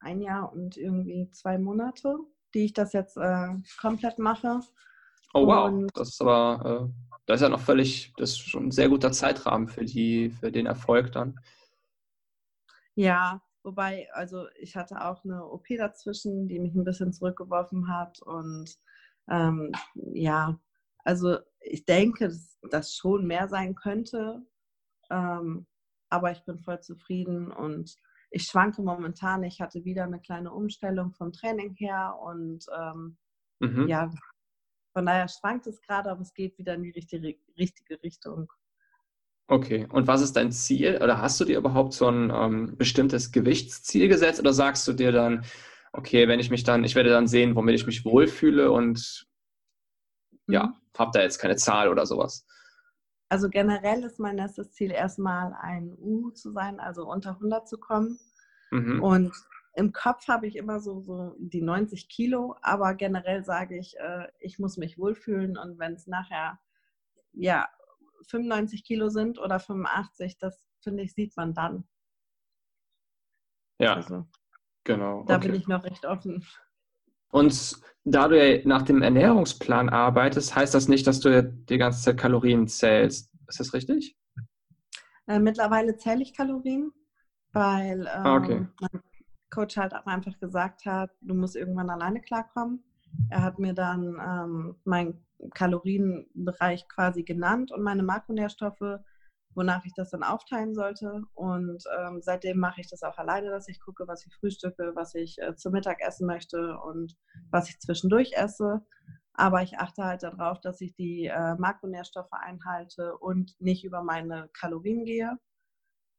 ein 0.00 0.21
Jahr 0.21 0.52
und 0.52 0.76
irgendwie 0.76 1.30
zwei 1.30 1.59
Monate, 1.59 2.18
die 2.52 2.66
ich 2.66 2.73
das 2.75 2.92
jetzt 2.92 3.16
äh, 3.16 3.49
komplett 3.80 4.18
mache. 4.18 4.61
Oh 5.35 5.47
wow, 5.47 5.67
und 5.67 5.91
das 5.95 6.11
ist 6.11 6.21
aber, 6.21 6.88
äh, 6.88 7.19
das 7.26 7.37
ist 7.37 7.43
ja 7.43 7.49
noch 7.49 7.61
völlig, 7.61 8.12
das 8.17 8.31
ist 8.31 8.38
schon 8.38 8.67
ein 8.67 8.71
sehr 8.71 8.88
guter 8.88 9.11
Zeitrahmen 9.11 9.67
für, 9.67 9.85
die, 9.85 10.31
für 10.31 10.53
den 10.53 10.67
Erfolg 10.67 11.11
dann. 11.11 11.41
Ja, 12.95 13.43
wobei, 13.64 14.09
also 14.12 14.47
ich 14.57 14.76
hatte 14.76 15.05
auch 15.05 15.25
eine 15.25 15.45
OP 15.45 15.67
dazwischen, 15.76 16.47
die 16.47 16.61
mich 16.61 16.75
ein 16.75 16.85
bisschen 16.85 17.12
zurückgeworfen 17.12 17.88
hat 17.88 18.23
und 18.23 18.79
ähm, 19.29 19.73
ja, 19.95 20.57
also 21.03 21.38
ich 21.61 21.85
denke, 21.85 22.29
dass 22.29 22.59
das 22.71 22.95
schon 22.95 23.26
mehr 23.26 23.49
sein 23.49 23.75
könnte, 23.75 24.41
ähm, 25.11 25.67
aber 26.11 26.31
ich 26.31 26.45
bin 26.45 26.61
voll 26.61 26.81
zufrieden 26.81 27.50
und 27.50 27.97
ich 28.31 28.45
schwanke 28.45 28.83
momentan. 28.83 29.43
Ich 29.43 29.61
hatte 29.61 29.85
wieder 29.85 30.05
eine 30.05 30.21
kleine 30.21 30.53
Umstellung 30.53 31.12
vom 31.12 31.33
Training 31.33 31.75
her 31.75 32.17
und 32.23 32.67
ähm, 32.76 33.17
mhm. 33.61 33.88
ja, 33.88 34.11
von 34.95 35.07
daher 35.07 35.29
schwankt 35.29 35.67
es 35.67 35.83
gerade, 35.83 36.11
aber 36.11 36.23
es 36.23 36.33
geht 36.33 36.57
wieder 36.57 36.75
in 36.75 36.85
die 36.85 36.91
richtige, 36.91 37.35
richtige 37.59 38.03
Richtung. 38.03 38.51
Okay, 39.49 39.87
und 39.91 40.07
was 40.07 40.23
ist 40.23 40.35
dein 40.37 40.53
Ziel? 40.53 41.01
Oder 41.03 41.21
hast 41.21 41.39
du 41.41 41.45
dir 41.45 41.59
überhaupt 41.59 41.93
so 41.93 42.09
ein 42.09 42.31
ähm, 42.31 42.77
bestimmtes 42.79 43.33
Gewichtsziel 43.33 44.09
gesetzt? 44.09 44.41
Oder 44.41 44.53
sagst 44.53 44.87
du 44.89 44.93
dir 44.93 45.11
dann, 45.11 45.45
okay, 45.93 46.29
wenn 46.29 46.41
ich 46.41 46.49
mich 46.49 46.63
dann, 46.63 46.85
ich 46.85 46.95
werde 46.95 47.11
dann 47.11 47.27
sehen, 47.27 47.57
womit 47.57 47.75
ich 47.75 47.87
mich 47.87 48.05
wohlfühle 48.05 48.71
und 48.71 49.27
ja, 50.47 50.67
mhm. 50.67 50.75
habe 50.97 51.11
da 51.13 51.23
jetzt 51.23 51.39
keine 51.39 51.57
Zahl 51.57 51.89
oder 51.89 52.07
sowas? 52.07 52.47
Also 53.29 53.49
generell 53.49 54.05
ist 54.05 54.21
mein 54.21 54.39
erstes 54.39 54.71
Ziel 54.73 54.93
erstmal 54.93 55.55
ein 55.61 55.93
U 55.99 56.31
zu 56.31 56.53
sein, 56.53 56.79
also 56.79 57.11
unter 57.11 57.31
100 57.31 57.69
zu 57.69 57.79
kommen. 57.79 58.19
Mhm. 58.71 59.03
Und 59.03 59.33
im 59.75 59.93
Kopf 59.93 60.28
habe 60.28 60.47
ich 60.47 60.57
immer 60.57 60.81
so, 60.81 61.00
so 61.00 61.35
die 61.38 61.62
90 61.62 62.09
Kilo, 62.09 62.57
aber 62.62 62.95
generell 62.95 63.45
sage 63.45 63.76
ich, 63.76 63.99
äh, 63.99 64.28
ich 64.38 64.59
muss 64.59 64.76
mich 64.76 64.99
wohlfühlen 64.99 65.57
und 65.57 65.78
wenn 65.78 65.95
es 65.95 66.07
nachher 66.07 66.61
ja 67.33 67.69
95 68.28 68.85
Kilo 68.85 69.09
sind 69.09 69.38
oder 69.38 69.59
85, 69.59 70.38
das 70.38 70.69
finde 70.81 71.02
ich, 71.02 71.14
sieht 71.14 71.37
man 71.37 71.54
dann. 71.54 71.85
Ja, 73.81 73.95
also, 73.95 74.26
genau. 74.85 75.25
Da 75.25 75.37
okay. 75.37 75.49
bin 75.49 75.57
ich 75.57 75.66
noch 75.66 75.85
recht 75.85 76.07
offen. 76.07 76.47
Und 77.33 77.81
da 78.04 78.28
du 78.28 78.38
ja 78.38 78.61
nach 78.64 78.83
dem 78.83 79.02
Ernährungsplan 79.02 79.88
arbeitest, 79.88 80.54
heißt 80.54 80.73
das 80.73 80.87
nicht, 80.87 81.07
dass 81.09 81.19
du 81.19 81.43
die 81.43 81.78
ganze 81.78 82.00
Zeit 82.00 82.16
Kalorien 82.16 82.69
zählst. 82.69 83.33
Ist 83.49 83.59
das 83.59 83.75
richtig? 83.75 84.16
Äh, 85.26 85.40
mittlerweile 85.40 85.97
zähle 85.97 86.23
ich 86.23 86.33
Kalorien, 86.33 86.93
weil 87.52 88.09
ähm, 88.14 88.26
okay. 88.26 88.66
mein 88.81 89.02
Coach 89.51 89.77
halt 89.77 89.95
auch 89.95 90.07
einfach 90.07 90.39
gesagt 90.39 90.87
hat, 90.87 91.11
du 91.21 91.35
musst 91.35 91.57
irgendwann 91.57 91.91
alleine 91.91 92.21
klarkommen. 92.21 92.83
Er 93.31 93.43
hat 93.43 93.59
mir 93.59 93.75
dann 93.75 94.19
ähm, 94.21 94.77
meinen 94.85 95.25
Kalorienbereich 95.55 96.89
quasi 96.89 97.23
genannt 97.23 97.71
und 97.71 97.83
meine 97.83 98.03
Makronährstoffe, 98.03 99.01
wonach 99.55 99.85
ich 99.85 99.95
das 99.95 100.11
dann 100.11 100.23
aufteilen 100.23 100.75
sollte. 100.75 101.23
Und 101.35 101.85
ähm, 101.99 102.21
seitdem 102.23 102.59
mache 102.59 102.81
ich 102.81 102.89
das 102.89 103.03
auch 103.03 103.19
alleine, 103.19 103.51
dass 103.51 103.69
ich 103.69 103.81
gucke, 103.81 104.09
was 104.09 104.27
ich 104.27 104.35
frühstücke, 104.35 104.93
was 104.95 105.15
ich 105.15 105.39
äh, 105.41 105.55
zum 105.55 105.73
Mittag 105.73 106.01
essen 106.01 106.27
möchte 106.27 106.79
und 106.79 107.17
was 107.51 107.69
ich 107.69 107.79
zwischendurch 107.81 108.33
esse. 108.35 108.85
Aber 109.35 109.63
ich 109.63 109.79
achte 109.79 110.05
halt 110.05 110.23
darauf, 110.23 110.61
dass 110.61 110.81
ich 110.81 110.95
die 110.95 111.27
äh, 111.27 111.55
Makronährstoffe 111.57 112.33
einhalte 112.33 113.17
und 113.19 113.61
nicht 113.61 113.85
über 113.85 114.03
meine 114.03 114.49
Kalorien 114.53 115.05
gehe. 115.05 115.39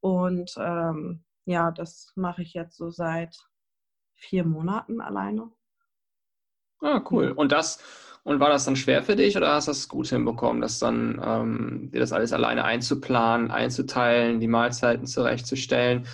Und 0.00 0.54
ähm, 0.58 1.24
ja, 1.46 1.70
das 1.70 2.12
mache 2.16 2.42
ich 2.42 2.54
jetzt 2.54 2.76
so 2.76 2.90
seit 2.90 3.36
vier 4.14 4.44
Monaten 4.44 5.00
alleine. 5.00 5.50
Ah, 6.80 7.02
cool. 7.10 7.30
Und 7.30 7.52
das, 7.52 7.80
und 8.24 8.40
war 8.40 8.50
das 8.50 8.64
dann 8.64 8.76
schwer 8.76 9.02
für 9.02 9.16
dich 9.16 9.36
oder 9.36 9.54
hast 9.54 9.68
du 9.68 9.70
das 9.70 9.88
gut 9.88 10.08
hinbekommen, 10.08 10.60
das 10.60 10.78
dann 10.78 11.20
ähm, 11.24 11.90
dir 11.92 12.00
das 12.00 12.12
alles 12.12 12.32
alleine 12.32 12.64
einzuplanen, 12.64 13.50
einzuteilen, 13.50 14.40
die 14.40 14.48
Mahlzeiten 14.48 15.06
zurechtzustellen? 15.06 16.06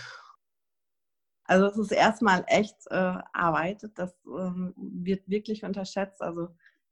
Also 1.44 1.66
es 1.66 1.78
ist 1.78 1.92
erstmal 1.92 2.44
echt 2.46 2.76
äh, 2.90 3.18
Arbeit. 3.32 3.88
Das 3.94 4.14
ähm, 4.26 4.74
wird 4.76 5.28
wirklich 5.28 5.64
unterschätzt. 5.64 6.22
Also 6.22 6.48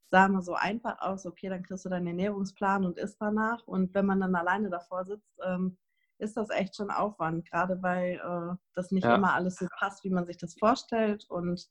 sah 0.07 0.29
mal 0.29 0.43
so 0.43 0.55
einfach 0.55 1.01
aus, 1.01 1.27
okay, 1.27 1.49
dann 1.49 1.63
kriegst 1.63 1.85
du 1.85 1.89
deinen 1.89 2.09
Ernährungsplan 2.09 2.85
und 2.85 2.99
isst 2.99 3.21
danach. 3.21 3.67
Und 3.67 3.95
wenn 3.95 4.07
man 4.07 4.21
dann 4.21 4.35
alleine 4.35 4.71
davor 4.71 5.05
sitzt, 5.05 5.39
ähm, 5.45 5.77
ist 6.21 6.37
das 6.37 6.51
echt 6.51 6.77
schon 6.77 6.91
Aufwand, 6.91 7.49
gerade 7.51 7.83
weil 7.83 8.15
äh, 8.15 8.57
das 8.75 8.91
nicht 8.91 9.05
ja. 9.05 9.15
immer 9.15 9.35
alles 9.35 9.57
so 9.57 9.67
passt, 9.79 10.05
wie 10.05 10.11
man 10.11 10.27
sich 10.27 10.37
das 10.37 10.55
vorstellt. 10.59 11.27
Und 11.29 11.67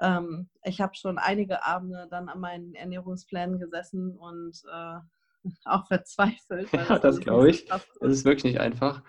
ähm, 0.00 0.48
ich 0.64 0.80
habe 0.80 0.94
schon 0.94 1.18
einige 1.18 1.64
Abende 1.64 2.06
dann 2.10 2.28
an 2.28 2.40
meinen 2.40 2.74
Ernährungsplänen 2.74 3.58
gesessen 3.58 4.16
und 4.18 4.62
äh, 4.72 4.98
auch 5.64 5.86
verzweifelt. 5.86 6.70
ja, 6.72 6.84
das, 6.84 7.00
das 7.00 7.20
glaube 7.20 7.50
ich. 7.50 7.70
Es 7.70 7.86
ist 8.00 8.24
wirklich 8.24 8.52
nicht 8.52 8.60
einfach. 8.60 9.02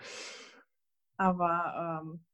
Aber 1.16 2.02
ähm, 2.02 2.24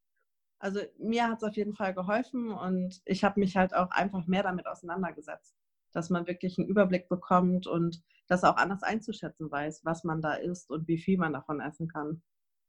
also 0.59 0.79
mir 0.99 1.27
hat 1.27 1.37
es 1.37 1.47
auf 1.47 1.55
jeden 1.55 1.73
Fall 1.73 1.93
geholfen 1.93 2.51
und 2.51 3.01
ich 3.05 3.23
habe 3.23 3.39
mich 3.39 3.57
halt 3.57 3.75
auch 3.75 3.89
einfach 3.91 4.27
mehr 4.27 4.43
damit 4.43 4.67
auseinandergesetzt, 4.67 5.55
dass 5.91 6.09
man 6.09 6.27
wirklich 6.27 6.57
einen 6.57 6.67
Überblick 6.67 7.09
bekommt 7.09 7.67
und 7.67 8.03
das 8.31 8.43
auch 8.43 8.55
anders 8.55 8.83
einzuschätzen 8.83 9.51
weiß, 9.51 9.81
was 9.83 10.03
man 10.03 10.21
da 10.21 10.33
isst 10.33 10.69
und 10.71 10.87
wie 10.87 10.97
viel 10.97 11.17
man 11.17 11.33
davon 11.33 11.59
essen 11.59 11.87
kann. 11.87 12.21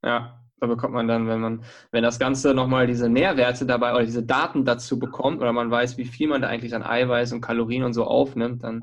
Ja, 0.04 0.40
da 0.58 0.66
bekommt 0.66 0.94
man 0.94 1.06
dann, 1.06 1.28
wenn 1.28 1.40
man, 1.40 1.64
wenn 1.92 2.02
das 2.02 2.18
Ganze 2.18 2.54
nochmal 2.54 2.88
diese 2.88 3.08
Nährwerte 3.08 3.66
dabei 3.66 3.92
oder 3.94 4.04
diese 4.04 4.24
Daten 4.24 4.64
dazu 4.64 4.98
bekommt 4.98 5.40
oder 5.40 5.52
man 5.52 5.70
weiß, 5.70 5.96
wie 5.96 6.04
viel 6.04 6.28
man 6.28 6.42
da 6.42 6.48
eigentlich 6.48 6.74
an 6.74 6.82
Eiweiß 6.82 7.32
und 7.32 7.40
Kalorien 7.40 7.84
und 7.84 7.92
so 7.92 8.04
aufnimmt, 8.04 8.64
dann 8.64 8.82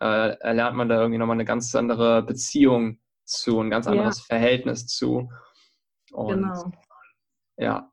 äh, 0.00 0.36
erlernt 0.40 0.76
man 0.76 0.90
da 0.90 1.00
irgendwie 1.00 1.18
nochmal 1.18 1.36
eine 1.36 1.46
ganz 1.46 1.74
andere 1.74 2.22
Beziehung 2.22 2.98
zu, 3.24 3.60
ein 3.60 3.70
ganz 3.70 3.86
anderes 3.86 4.18
ja. 4.18 4.24
Verhältnis 4.36 4.86
zu. 4.86 5.30
Und, 6.12 6.42
genau. 6.42 6.72
Ja. 7.56 7.90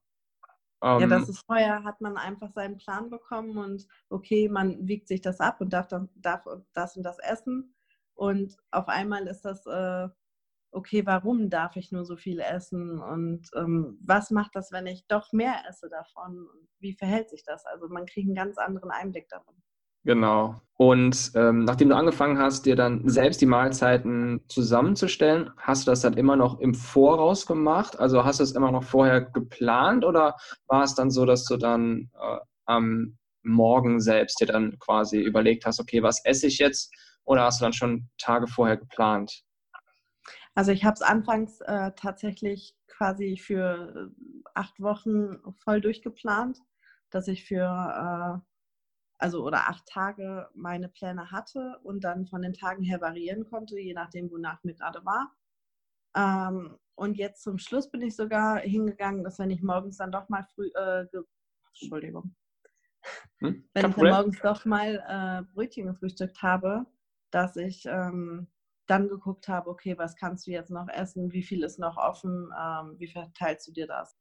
Ähm, 0.83 0.99
ja, 0.99 1.07
das 1.07 1.29
ist 1.29 1.45
vorher, 1.45 1.83
hat 1.83 2.01
man 2.01 2.17
einfach 2.17 2.51
seinen 2.51 2.77
Plan 2.77 3.09
bekommen 3.09 3.57
und 3.57 3.85
okay, 4.09 4.49
man 4.49 4.87
wiegt 4.87 5.07
sich 5.07 5.21
das 5.21 5.39
ab 5.39 5.61
und 5.61 5.71
darf, 5.71 5.87
dann, 5.87 6.09
darf 6.15 6.45
das 6.73 6.97
und 6.97 7.03
das 7.03 7.19
essen. 7.19 7.73
Und 8.19 8.57
auf 8.71 8.89
einmal 8.89 9.27
ist 9.27 9.45
das 9.45 9.65
äh, 9.65 10.09
okay, 10.71 11.05
warum 11.05 11.49
darf 11.49 11.75
ich 11.75 11.91
nur 11.91 12.05
so 12.05 12.15
viel 12.15 12.39
essen 12.39 12.99
und 12.99 13.49
ähm, 13.55 13.97
was 14.05 14.29
macht 14.29 14.51
das, 14.53 14.71
wenn 14.71 14.87
ich 14.87 15.07
doch 15.07 15.31
mehr 15.31 15.55
esse 15.67 15.89
davon 15.89 16.37
und 16.37 16.67
wie 16.79 16.93
verhält 16.93 17.29
sich 17.29 17.43
das? 17.43 17.65
Also 17.65 17.87
man 17.87 18.05
kriegt 18.05 18.27
einen 18.27 18.35
ganz 18.35 18.57
anderen 18.57 18.91
Einblick 18.91 19.27
davon. 19.29 19.55
Genau. 20.05 20.55
Und 20.75 21.31
ähm, 21.35 21.65
nachdem 21.65 21.89
du 21.89 21.95
angefangen 21.95 22.37
hast, 22.37 22.65
dir 22.65 22.75
dann 22.75 23.07
selbst 23.09 23.41
die 23.41 23.45
Mahlzeiten 23.45 24.41
zusammenzustellen, 24.47 25.51
hast 25.57 25.85
du 25.85 25.91
das 25.91 26.01
dann 26.01 26.13
immer 26.13 26.37
noch 26.37 26.59
im 26.59 26.73
Voraus 26.73 27.45
gemacht? 27.45 27.99
Also 27.99 28.23
hast 28.23 28.39
du 28.39 28.43
es 28.43 28.53
immer 28.53 28.71
noch 28.71 28.83
vorher 28.83 29.21
geplant 29.21 30.05
oder 30.05 30.35
war 30.67 30.83
es 30.83 30.95
dann 30.95 31.11
so, 31.11 31.25
dass 31.25 31.43
du 31.45 31.57
dann 31.57 32.09
äh, 32.13 32.37
am 32.65 33.17
Morgen 33.43 33.99
selbst 33.99 34.39
dir 34.39 34.47
dann 34.47 34.77
quasi 34.79 35.19
überlegt 35.19 35.65
hast, 35.65 35.81
okay, 35.81 36.01
was 36.01 36.23
esse 36.23 36.47
ich 36.47 36.59
jetzt? 36.59 36.93
Oder 37.29 37.43
hast 37.43 37.61
du 37.61 37.65
dann 37.65 37.73
schon 37.73 38.09
Tage 38.17 38.47
vorher 38.47 38.75
geplant? 38.75 39.43
Also 40.55 40.71
ich 40.71 40.83
habe 40.83 40.95
es 40.95 41.03
anfangs 41.03 41.61
äh, 41.61 41.91
tatsächlich 41.95 42.75
quasi 42.87 43.37
für 43.37 44.11
äh, 44.11 44.49
acht 44.55 44.79
Wochen 44.79 45.37
voll 45.63 45.79
durchgeplant, 45.79 46.57
dass 47.11 47.27
ich 47.27 47.45
für 47.45 47.65
äh, 47.65 48.39
also 49.19 49.45
oder 49.45 49.69
acht 49.69 49.85
Tage 49.85 50.49
meine 50.55 50.89
Pläne 50.89 51.29
hatte 51.29 51.79
und 51.83 52.03
dann 52.03 52.25
von 52.25 52.41
den 52.41 52.53
Tagen 52.53 52.81
her 52.81 52.99
variieren 52.99 53.45
konnte, 53.45 53.79
je 53.79 53.93
nachdem, 53.93 54.31
wonach 54.31 54.63
mir 54.63 54.73
gerade 54.73 55.05
war. 55.05 55.31
Ähm, 56.15 56.79
und 56.95 57.15
jetzt 57.15 57.43
zum 57.43 57.59
Schluss 57.59 57.91
bin 57.91 58.01
ich 58.01 58.15
sogar 58.15 58.57
hingegangen, 58.57 59.23
dass 59.23 59.37
wenn 59.37 59.51
ich 59.51 59.61
morgens 59.61 59.97
dann 59.97 60.11
doch 60.11 60.29
mal 60.29 60.47
früh, 60.55 60.71
äh, 60.73 61.05
Entschuldigung, 61.79 62.35
hm? 63.37 63.69
wenn 63.75 63.89
ich 63.89 63.95
dann 63.95 64.07
morgens 64.07 64.41
doch 64.41 64.65
mal 64.65 65.03
äh, 65.07 65.53
Brötchen 65.53 65.85
gefrühstückt 65.85 66.41
habe, 66.41 66.87
dass 67.31 67.55
ich 67.55 67.85
ähm, 67.85 68.47
dann 68.87 69.07
geguckt 69.07 69.47
habe, 69.47 69.69
okay, 69.69 69.97
was 69.97 70.15
kannst 70.15 70.47
du 70.47 70.51
jetzt 70.51 70.71
noch 70.71 70.87
essen, 70.87 71.31
wie 71.31 71.43
viel 71.43 71.63
ist 71.63 71.79
noch 71.79 71.97
offen, 71.97 72.49
ähm, 72.59 72.95
wie 72.97 73.07
verteilst 73.07 73.67
du 73.67 73.71
dir 73.71 73.87
das? 73.87 74.17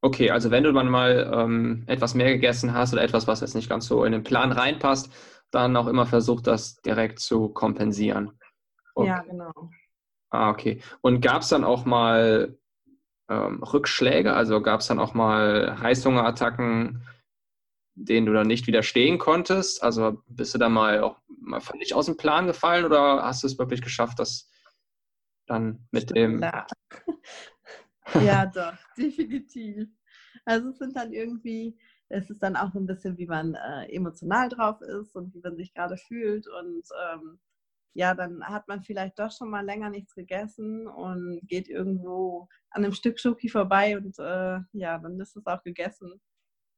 Okay, 0.00 0.30
also 0.30 0.50
wenn 0.50 0.62
du 0.62 0.72
dann 0.72 0.88
mal 0.88 1.30
ähm, 1.34 1.84
etwas 1.86 2.14
mehr 2.14 2.32
gegessen 2.32 2.72
hast 2.72 2.92
oder 2.92 3.02
etwas, 3.02 3.26
was 3.26 3.40
jetzt 3.40 3.54
nicht 3.54 3.68
ganz 3.68 3.86
so 3.86 4.04
in 4.04 4.12
den 4.12 4.22
Plan 4.22 4.52
reinpasst, 4.52 5.12
dann 5.50 5.76
auch 5.76 5.88
immer 5.88 6.06
versucht, 6.06 6.46
das 6.46 6.76
direkt 6.76 7.18
zu 7.18 7.48
kompensieren. 7.48 8.38
Okay. 8.94 9.08
Ja, 9.08 9.22
genau. 9.22 9.70
Ah, 10.30 10.50
okay. 10.50 10.80
Und 11.00 11.20
gab 11.20 11.42
es 11.42 11.48
dann 11.48 11.64
auch 11.64 11.84
mal 11.84 12.58
ähm, 13.28 13.62
Rückschläge? 13.62 14.34
Also 14.34 14.60
gab 14.60 14.80
es 14.80 14.86
dann 14.86 14.98
auch 14.98 15.14
mal 15.14 15.78
Heißhungerattacken, 15.80 17.02
denen 18.04 18.26
du 18.26 18.32
dann 18.32 18.46
nicht 18.46 18.66
widerstehen 18.66 19.18
konntest? 19.18 19.82
Also 19.82 20.22
bist 20.28 20.54
du 20.54 20.58
da 20.58 20.68
mal 20.68 21.00
auch 21.02 21.18
mal 21.40 21.60
völlig 21.60 21.94
aus 21.94 22.06
dem 22.06 22.16
Plan 22.16 22.46
gefallen 22.46 22.84
oder 22.84 23.22
hast 23.22 23.42
du 23.42 23.46
es 23.46 23.58
wirklich 23.58 23.82
geschafft, 23.82 24.18
das 24.18 24.50
dann 25.46 25.86
mit 25.90 26.10
dem. 26.14 26.42
Ja, 28.14 28.20
ja 28.22 28.46
doch, 28.54 28.78
definitiv. 28.96 29.88
Also 30.46 30.70
es 30.70 30.78
sind 30.78 30.96
dann 30.96 31.12
irgendwie, 31.12 31.78
es 32.08 32.30
ist 32.30 32.42
dann 32.42 32.56
auch 32.56 32.72
so 32.72 32.78
ein 32.78 32.86
bisschen, 32.86 33.18
wie 33.18 33.26
man 33.26 33.54
äh, 33.54 33.84
emotional 33.94 34.48
drauf 34.48 34.80
ist 34.80 35.14
und 35.14 35.34
wie 35.34 35.40
man 35.40 35.56
sich 35.56 35.74
gerade 35.74 35.98
fühlt. 35.98 36.46
Und 36.48 36.88
ähm, 37.12 37.38
ja, 37.94 38.14
dann 38.14 38.42
hat 38.44 38.66
man 38.66 38.82
vielleicht 38.82 39.18
doch 39.18 39.30
schon 39.30 39.50
mal 39.50 39.64
länger 39.64 39.90
nichts 39.90 40.14
gegessen 40.14 40.86
und 40.86 41.40
geht 41.42 41.68
irgendwo 41.68 42.48
an 42.70 42.84
einem 42.84 42.94
Stück 42.94 43.20
Schoki 43.20 43.50
vorbei 43.50 43.98
und 43.98 44.18
äh, 44.18 44.60
ja, 44.72 44.98
dann 44.98 45.20
ist 45.20 45.36
es 45.36 45.46
auch 45.46 45.62
gegessen. 45.62 46.18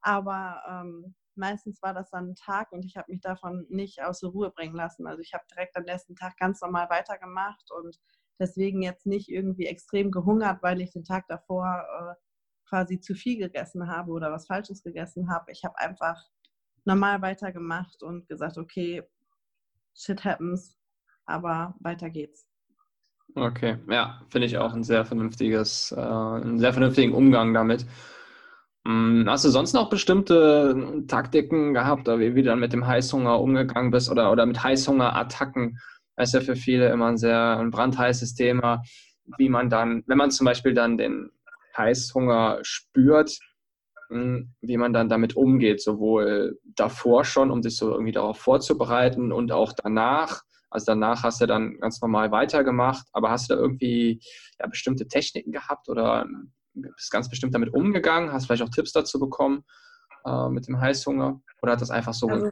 Aber 0.02 0.62
ähm, 0.68 1.14
meistens 1.34 1.82
war 1.82 1.94
das 1.94 2.10
dann 2.10 2.30
ein 2.30 2.34
Tag 2.34 2.72
und 2.72 2.84
ich 2.84 2.96
habe 2.96 3.10
mich 3.10 3.20
davon 3.20 3.66
nicht 3.68 4.02
aus 4.02 4.20
der 4.20 4.30
Ruhe 4.30 4.50
bringen 4.50 4.74
lassen. 4.74 5.06
Also 5.06 5.20
ich 5.20 5.32
habe 5.34 5.44
direkt 5.50 5.76
am 5.76 5.84
nächsten 5.84 6.16
Tag 6.16 6.36
ganz 6.36 6.60
normal 6.60 6.88
weitergemacht 6.90 7.70
und 7.70 7.98
deswegen 8.38 8.82
jetzt 8.82 9.06
nicht 9.06 9.28
irgendwie 9.28 9.66
extrem 9.66 10.10
gehungert, 10.10 10.62
weil 10.62 10.80
ich 10.80 10.92
den 10.92 11.04
Tag 11.04 11.26
davor 11.28 11.66
äh, 11.66 12.14
quasi 12.68 13.00
zu 13.00 13.14
viel 13.14 13.38
gegessen 13.38 13.88
habe 13.88 14.12
oder 14.12 14.30
was 14.30 14.46
Falsches 14.46 14.82
gegessen 14.82 15.30
habe. 15.30 15.50
Ich 15.50 15.64
habe 15.64 15.78
einfach 15.78 16.16
normal 16.84 17.20
weitergemacht 17.20 18.02
und 18.02 18.28
gesagt, 18.28 18.56
okay, 18.56 19.02
shit 19.94 20.24
happens, 20.24 20.78
aber 21.26 21.74
weiter 21.80 22.10
geht's. 22.10 22.46
Okay, 23.34 23.78
ja, 23.88 24.20
finde 24.28 24.46
ich 24.46 24.58
auch 24.58 24.72
ein 24.72 24.82
sehr 24.82 25.04
vernünftiges, 25.04 25.92
äh, 25.92 26.00
einen 26.00 26.58
sehr 26.58 26.72
vernünftigen 26.72 27.14
Umgang 27.14 27.54
damit. 27.54 27.86
Hm, 28.86 29.26
hast 29.28 29.44
du 29.44 29.50
sonst 29.50 29.74
noch 29.74 29.90
bestimmte 29.90 31.04
Taktiken 31.06 31.74
gehabt, 31.74 32.08
wie 32.08 32.32
du 32.34 32.42
dann 32.42 32.60
mit 32.60 32.72
dem 32.72 32.86
Heißhunger 32.86 33.38
umgegangen 33.40 33.90
bist 33.90 34.10
oder, 34.10 34.32
oder 34.32 34.46
mit 34.46 34.62
Heißhungerattacken? 34.62 35.78
Das 36.16 36.30
ist 36.30 36.34
ja 36.34 36.40
für 36.40 36.56
viele 36.56 36.88
immer 36.90 37.06
ein 37.06 37.18
sehr 37.18 37.58
ein 37.58 37.70
brandheißes 37.70 38.34
Thema, 38.34 38.82
wie 39.38 39.48
man 39.48 39.68
dann, 39.70 40.02
wenn 40.06 40.18
man 40.18 40.30
zum 40.30 40.46
Beispiel 40.46 40.74
dann 40.74 40.96
den 40.96 41.30
Heißhunger 41.76 42.58
spürt, 42.62 43.38
hm, 44.08 44.54
wie 44.60 44.76
man 44.78 44.92
dann 44.92 45.08
damit 45.08 45.36
umgeht, 45.36 45.82
sowohl 45.82 46.58
davor 46.64 47.24
schon, 47.24 47.50
um 47.50 47.62
sich 47.62 47.76
so 47.76 47.90
irgendwie 47.92 48.12
darauf 48.12 48.38
vorzubereiten 48.38 49.30
und 49.32 49.52
auch 49.52 49.72
danach. 49.74 50.42
Also 50.70 50.86
danach 50.86 51.22
hast 51.22 51.40
du 51.40 51.46
dann 51.46 51.78
ganz 51.80 52.00
normal 52.00 52.30
weitergemacht, 52.32 53.06
aber 53.12 53.30
hast 53.30 53.50
du 53.50 53.54
da 53.54 53.60
irgendwie 53.60 54.20
ja, 54.58 54.66
bestimmte 54.66 55.06
Techniken 55.06 55.52
gehabt 55.52 55.88
oder 55.88 56.26
bist 56.74 57.10
ganz 57.10 57.28
bestimmt 57.28 57.54
damit 57.54 57.72
umgegangen? 57.72 58.32
Hast 58.32 58.46
vielleicht 58.46 58.62
auch 58.62 58.70
Tipps 58.70 58.92
dazu 58.92 59.18
bekommen 59.18 59.64
äh, 60.24 60.48
mit 60.48 60.66
dem 60.68 60.80
Heißhunger? 60.80 61.40
Oder 61.62 61.72
hat 61.72 61.80
das 61.80 61.90
einfach 61.90 62.14
so 62.14 62.28
also, 62.28 62.50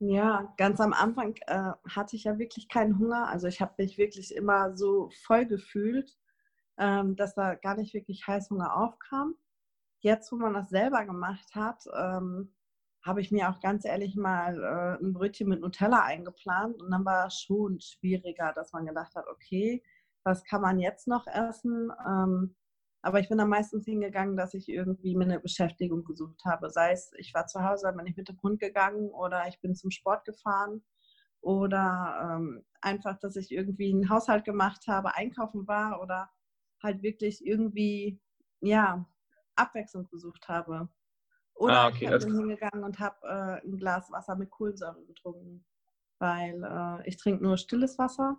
Ja, 0.00 0.52
ganz 0.56 0.80
am 0.80 0.92
Anfang 0.92 1.34
äh, 1.46 1.72
hatte 1.88 2.16
ich 2.16 2.24
ja 2.24 2.38
wirklich 2.38 2.68
keinen 2.68 2.98
Hunger. 2.98 3.28
Also 3.28 3.46
ich 3.46 3.60
habe 3.60 3.74
mich 3.78 3.98
wirklich 3.98 4.34
immer 4.34 4.76
so 4.76 5.10
voll 5.24 5.46
gefühlt, 5.46 6.16
ähm, 6.78 7.16
dass 7.16 7.34
da 7.34 7.54
gar 7.54 7.76
nicht 7.76 7.94
wirklich 7.94 8.26
Heißhunger 8.26 8.76
aufkam. 8.76 9.34
Jetzt, 10.00 10.30
wo 10.30 10.36
man 10.36 10.54
das 10.54 10.68
selber 10.68 11.04
gemacht 11.04 11.54
hat, 11.54 11.84
ähm, 11.96 12.54
habe 13.04 13.20
ich 13.20 13.30
mir 13.30 13.48
auch 13.48 13.60
ganz 13.60 13.84
ehrlich 13.84 14.16
mal 14.16 14.62
äh, 14.62 15.02
ein 15.02 15.12
Brötchen 15.12 15.48
mit 15.48 15.60
Nutella 15.60 16.02
eingeplant 16.02 16.80
und 16.80 16.90
dann 16.90 17.04
war 17.04 17.26
es 17.26 17.40
schon 17.40 17.80
schwieriger, 17.80 18.52
dass 18.54 18.72
man 18.72 18.86
gedacht 18.86 19.14
hat, 19.14 19.26
okay, 19.28 19.82
was 20.24 20.44
kann 20.44 20.60
man 20.60 20.78
jetzt 20.78 21.08
noch 21.08 21.26
essen? 21.26 21.90
Ähm, 22.06 22.54
aber 23.02 23.20
ich 23.20 23.28
bin 23.28 23.38
dann 23.38 23.48
meistens 23.48 23.84
hingegangen, 23.84 24.36
dass 24.36 24.54
ich 24.54 24.68
irgendwie 24.68 25.16
mir 25.16 25.24
eine 25.24 25.40
Beschäftigung 25.40 26.04
gesucht 26.04 26.42
habe. 26.44 26.70
Sei 26.70 26.92
es, 26.92 27.12
ich 27.18 27.32
war 27.32 27.46
zu 27.46 27.62
Hause, 27.62 27.92
bin 27.96 28.06
ich 28.06 28.16
mit 28.16 28.28
dem 28.28 28.40
Hund 28.42 28.60
gegangen 28.60 29.10
oder 29.10 29.46
ich 29.48 29.60
bin 29.60 29.74
zum 29.74 29.90
Sport 29.90 30.24
gefahren 30.24 30.82
oder 31.40 32.36
ähm, 32.36 32.64
einfach, 32.80 33.18
dass 33.20 33.36
ich 33.36 33.52
irgendwie 33.52 33.92
einen 33.92 34.10
Haushalt 34.10 34.44
gemacht 34.44 34.86
habe, 34.88 35.14
einkaufen 35.14 35.66
war 35.68 36.02
oder 36.02 36.30
halt 36.82 37.02
wirklich 37.02 37.44
irgendwie, 37.44 38.20
ja, 38.60 39.06
Abwechslung 39.54 40.08
gesucht 40.08 40.48
habe. 40.48 40.88
Oder 41.54 41.80
ah, 41.80 41.88
okay. 41.88 42.14
ich 42.14 42.24
bin 42.24 42.36
hingegangen 42.36 42.84
und 42.84 43.00
habe 43.00 43.16
äh, 43.22 43.66
ein 43.66 43.78
Glas 43.78 44.10
Wasser 44.12 44.36
mit 44.36 44.50
Kohlensäure 44.50 45.04
getrunken, 45.06 45.64
weil 46.20 46.62
äh, 46.62 47.08
ich 47.08 47.16
trinke 47.16 47.42
nur 47.42 47.56
stilles 47.56 47.98
Wasser 47.98 48.38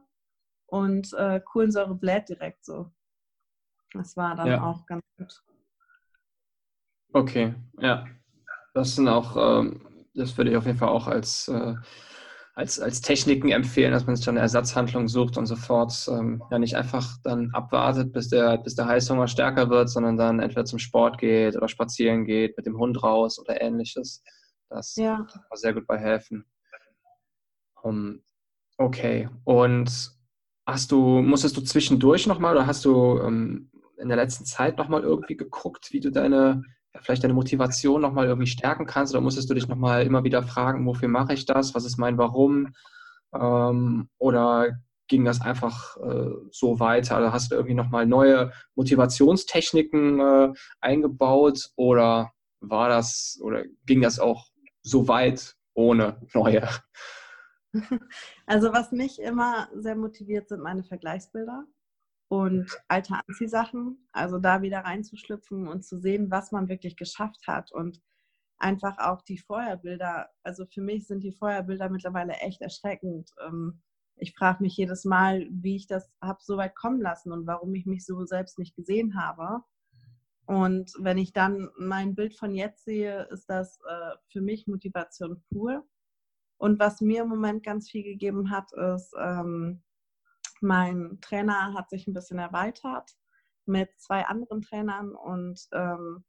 und 0.67 1.13
äh, 1.13 1.41
Kohlensäure 1.41 1.95
bläht 1.95 2.29
direkt 2.29 2.63
so. 2.63 2.91
Das 3.93 4.15
war 4.17 4.35
dann 4.35 4.47
ja. 4.47 4.63
auch 4.63 4.85
ganz 4.85 5.03
gut. 5.17 5.41
Okay, 7.13 7.55
ja. 7.79 8.05
Das 8.73 8.95
sind 8.95 9.07
auch, 9.07 9.35
ähm, 9.35 9.81
das 10.13 10.37
würde 10.37 10.51
ich 10.51 10.57
auf 10.57 10.65
jeden 10.65 10.77
Fall 10.77 10.89
auch 10.89 11.07
als, 11.07 11.47
äh, 11.47 11.75
als, 12.53 12.79
als 12.79 13.01
Techniken 13.01 13.49
empfehlen, 13.49 13.91
dass 13.91 14.05
man 14.05 14.15
sich 14.15 14.25
dann 14.25 14.35
eine 14.35 14.41
Ersatzhandlung 14.41 15.07
sucht 15.07 15.37
und 15.37 15.47
sofort 15.47 16.07
ähm, 16.07 16.43
ja 16.51 16.59
nicht 16.59 16.75
einfach 16.75 17.17
dann 17.23 17.49
abwartet, 17.53 18.13
bis 18.13 18.29
der, 18.29 18.57
bis 18.57 18.75
der 18.75 18.85
Heißhunger 18.85 19.27
stärker 19.27 19.69
wird, 19.69 19.89
sondern 19.89 20.17
dann 20.17 20.39
entweder 20.39 20.65
zum 20.65 20.77
Sport 20.77 21.17
geht 21.17 21.55
oder 21.55 21.67
spazieren 21.67 22.25
geht, 22.25 22.57
mit 22.57 22.65
dem 22.65 22.77
Hund 22.77 23.01
raus 23.01 23.39
oder 23.39 23.59
ähnliches. 23.59 24.23
Das 24.69 24.95
ja. 24.95 25.25
kann 25.31 25.41
sehr 25.53 25.73
gut 25.73 25.87
bei 25.87 25.97
helfen. 25.97 26.45
Um, 27.81 28.21
okay. 28.77 29.29
Und 29.45 30.11
hast 30.67 30.91
du, 30.91 31.21
musstest 31.21 31.57
du 31.57 31.61
zwischendurch 31.61 32.27
nochmal 32.27 32.55
oder 32.55 32.67
hast 32.67 32.85
du 32.85 33.19
ähm, 33.19 33.71
in 33.99 34.07
der 34.07 34.17
letzten 34.17 34.45
Zeit 34.45 34.77
nochmal 34.77 35.03
irgendwie 35.03 35.37
geguckt, 35.37 35.91
wie 35.91 35.99
du 35.99 36.11
deine, 36.11 36.63
ja, 36.93 37.01
vielleicht 37.01 37.23
deine 37.23 37.33
Motivation 37.33 38.01
nochmal 38.01 38.27
irgendwie 38.27 38.47
stärken 38.47 38.85
kannst? 38.85 39.13
Oder 39.13 39.21
musstest 39.21 39.49
du 39.49 39.53
dich 39.53 39.67
nochmal 39.67 40.03
immer 40.03 40.23
wieder 40.23 40.43
fragen, 40.43 40.85
wofür 40.85 41.07
mache 41.07 41.33
ich 41.33 41.45
das? 41.45 41.75
Was 41.75 41.85
ist 41.85 41.97
mein 41.97 42.17
Warum? 42.17 42.73
Ähm, 43.33 44.09
oder 44.17 44.79
ging 45.07 45.25
das 45.25 45.41
einfach 45.41 45.97
äh, 45.97 46.31
so 46.51 46.79
weiter? 46.79 47.17
Oder 47.17 47.33
hast 47.33 47.51
du 47.51 47.55
irgendwie 47.55 47.75
nochmal 47.75 48.05
neue 48.05 48.51
Motivationstechniken 48.75 50.19
äh, 50.19 50.53
eingebaut? 50.79 51.69
Oder 51.75 52.31
war 52.61 52.89
das, 52.89 53.39
oder 53.41 53.63
ging 53.85 54.01
das 54.01 54.19
auch 54.19 54.47
so 54.81 55.07
weit 55.07 55.55
ohne 55.73 56.21
neue? 56.33 56.67
Also 58.47 58.73
was 58.73 58.91
mich 58.91 59.21
immer 59.21 59.69
sehr 59.75 59.95
motiviert, 59.95 60.49
sind 60.49 60.63
meine 60.63 60.83
Vergleichsbilder 60.83 61.67
und 62.29 62.79
alte 62.87 63.15
Anziehsachen. 63.27 64.07
Also 64.13 64.39
da 64.39 64.61
wieder 64.61 64.79
reinzuschlüpfen 64.79 65.67
und 65.67 65.83
zu 65.83 65.99
sehen, 65.99 66.31
was 66.31 66.51
man 66.51 66.69
wirklich 66.69 66.95
geschafft 66.95 67.47
hat 67.47 67.71
und 67.71 68.01
einfach 68.57 68.97
auch 68.99 69.21
die 69.23 69.39
Feuerbilder. 69.39 70.29
Also 70.43 70.65
für 70.65 70.81
mich 70.81 71.07
sind 71.07 71.23
die 71.23 71.31
Feuerbilder 71.31 71.89
mittlerweile 71.89 72.33
echt 72.33 72.61
erschreckend. 72.61 73.31
Ähm, 73.45 73.81
ich 74.15 74.35
frage 74.35 74.61
mich 74.63 74.77
jedes 74.77 75.05
Mal, 75.05 75.47
wie 75.49 75.75
ich 75.75 75.87
das 75.87 76.09
habe 76.21 76.39
so 76.41 76.57
weit 76.57 76.75
kommen 76.75 77.01
lassen 77.01 77.31
und 77.31 77.47
warum 77.47 77.73
ich 77.73 77.85
mich 77.85 78.05
so 78.05 78.23
selbst 78.25 78.59
nicht 78.59 78.75
gesehen 78.75 79.19
habe. 79.19 79.63
Und 80.45 80.91
wenn 80.99 81.17
ich 81.17 81.31
dann 81.31 81.69
mein 81.77 82.15
Bild 82.15 82.35
von 82.35 82.53
jetzt 82.53 82.83
sehe, 82.83 83.23
ist 83.31 83.49
das 83.49 83.79
äh, 83.87 84.15
für 84.27 84.41
mich 84.41 84.67
Motivation 84.67 85.41
pur. 85.49 85.85
Und 86.57 86.79
was 86.79 87.01
mir 87.01 87.21
im 87.21 87.29
Moment 87.29 87.63
ganz 87.63 87.89
viel 87.89 88.03
gegeben 88.03 88.51
hat, 88.51 88.71
ist, 88.73 89.13
ähm, 89.17 89.81
mein 90.61 91.19
Trainer 91.21 91.73
hat 91.73 91.89
sich 91.89 92.07
ein 92.07 92.13
bisschen 92.13 92.39
erweitert 92.39 93.11
mit 93.65 93.89
zwei 93.99 94.25
anderen 94.25 94.61
Trainern 94.61 95.13
und 95.13 95.67
ähm, 95.73 96.23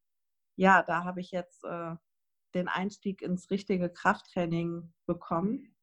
ja, 0.57 0.83
da 0.83 1.05
habe 1.05 1.21
ich 1.21 1.31
jetzt 1.31 1.64
äh, 1.64 1.95
den 2.55 2.69
Einstieg 2.69 3.23
ins 3.23 3.51
richtige 3.51 3.90
Krafttraining 3.90 4.93
bekommen, 5.07 5.75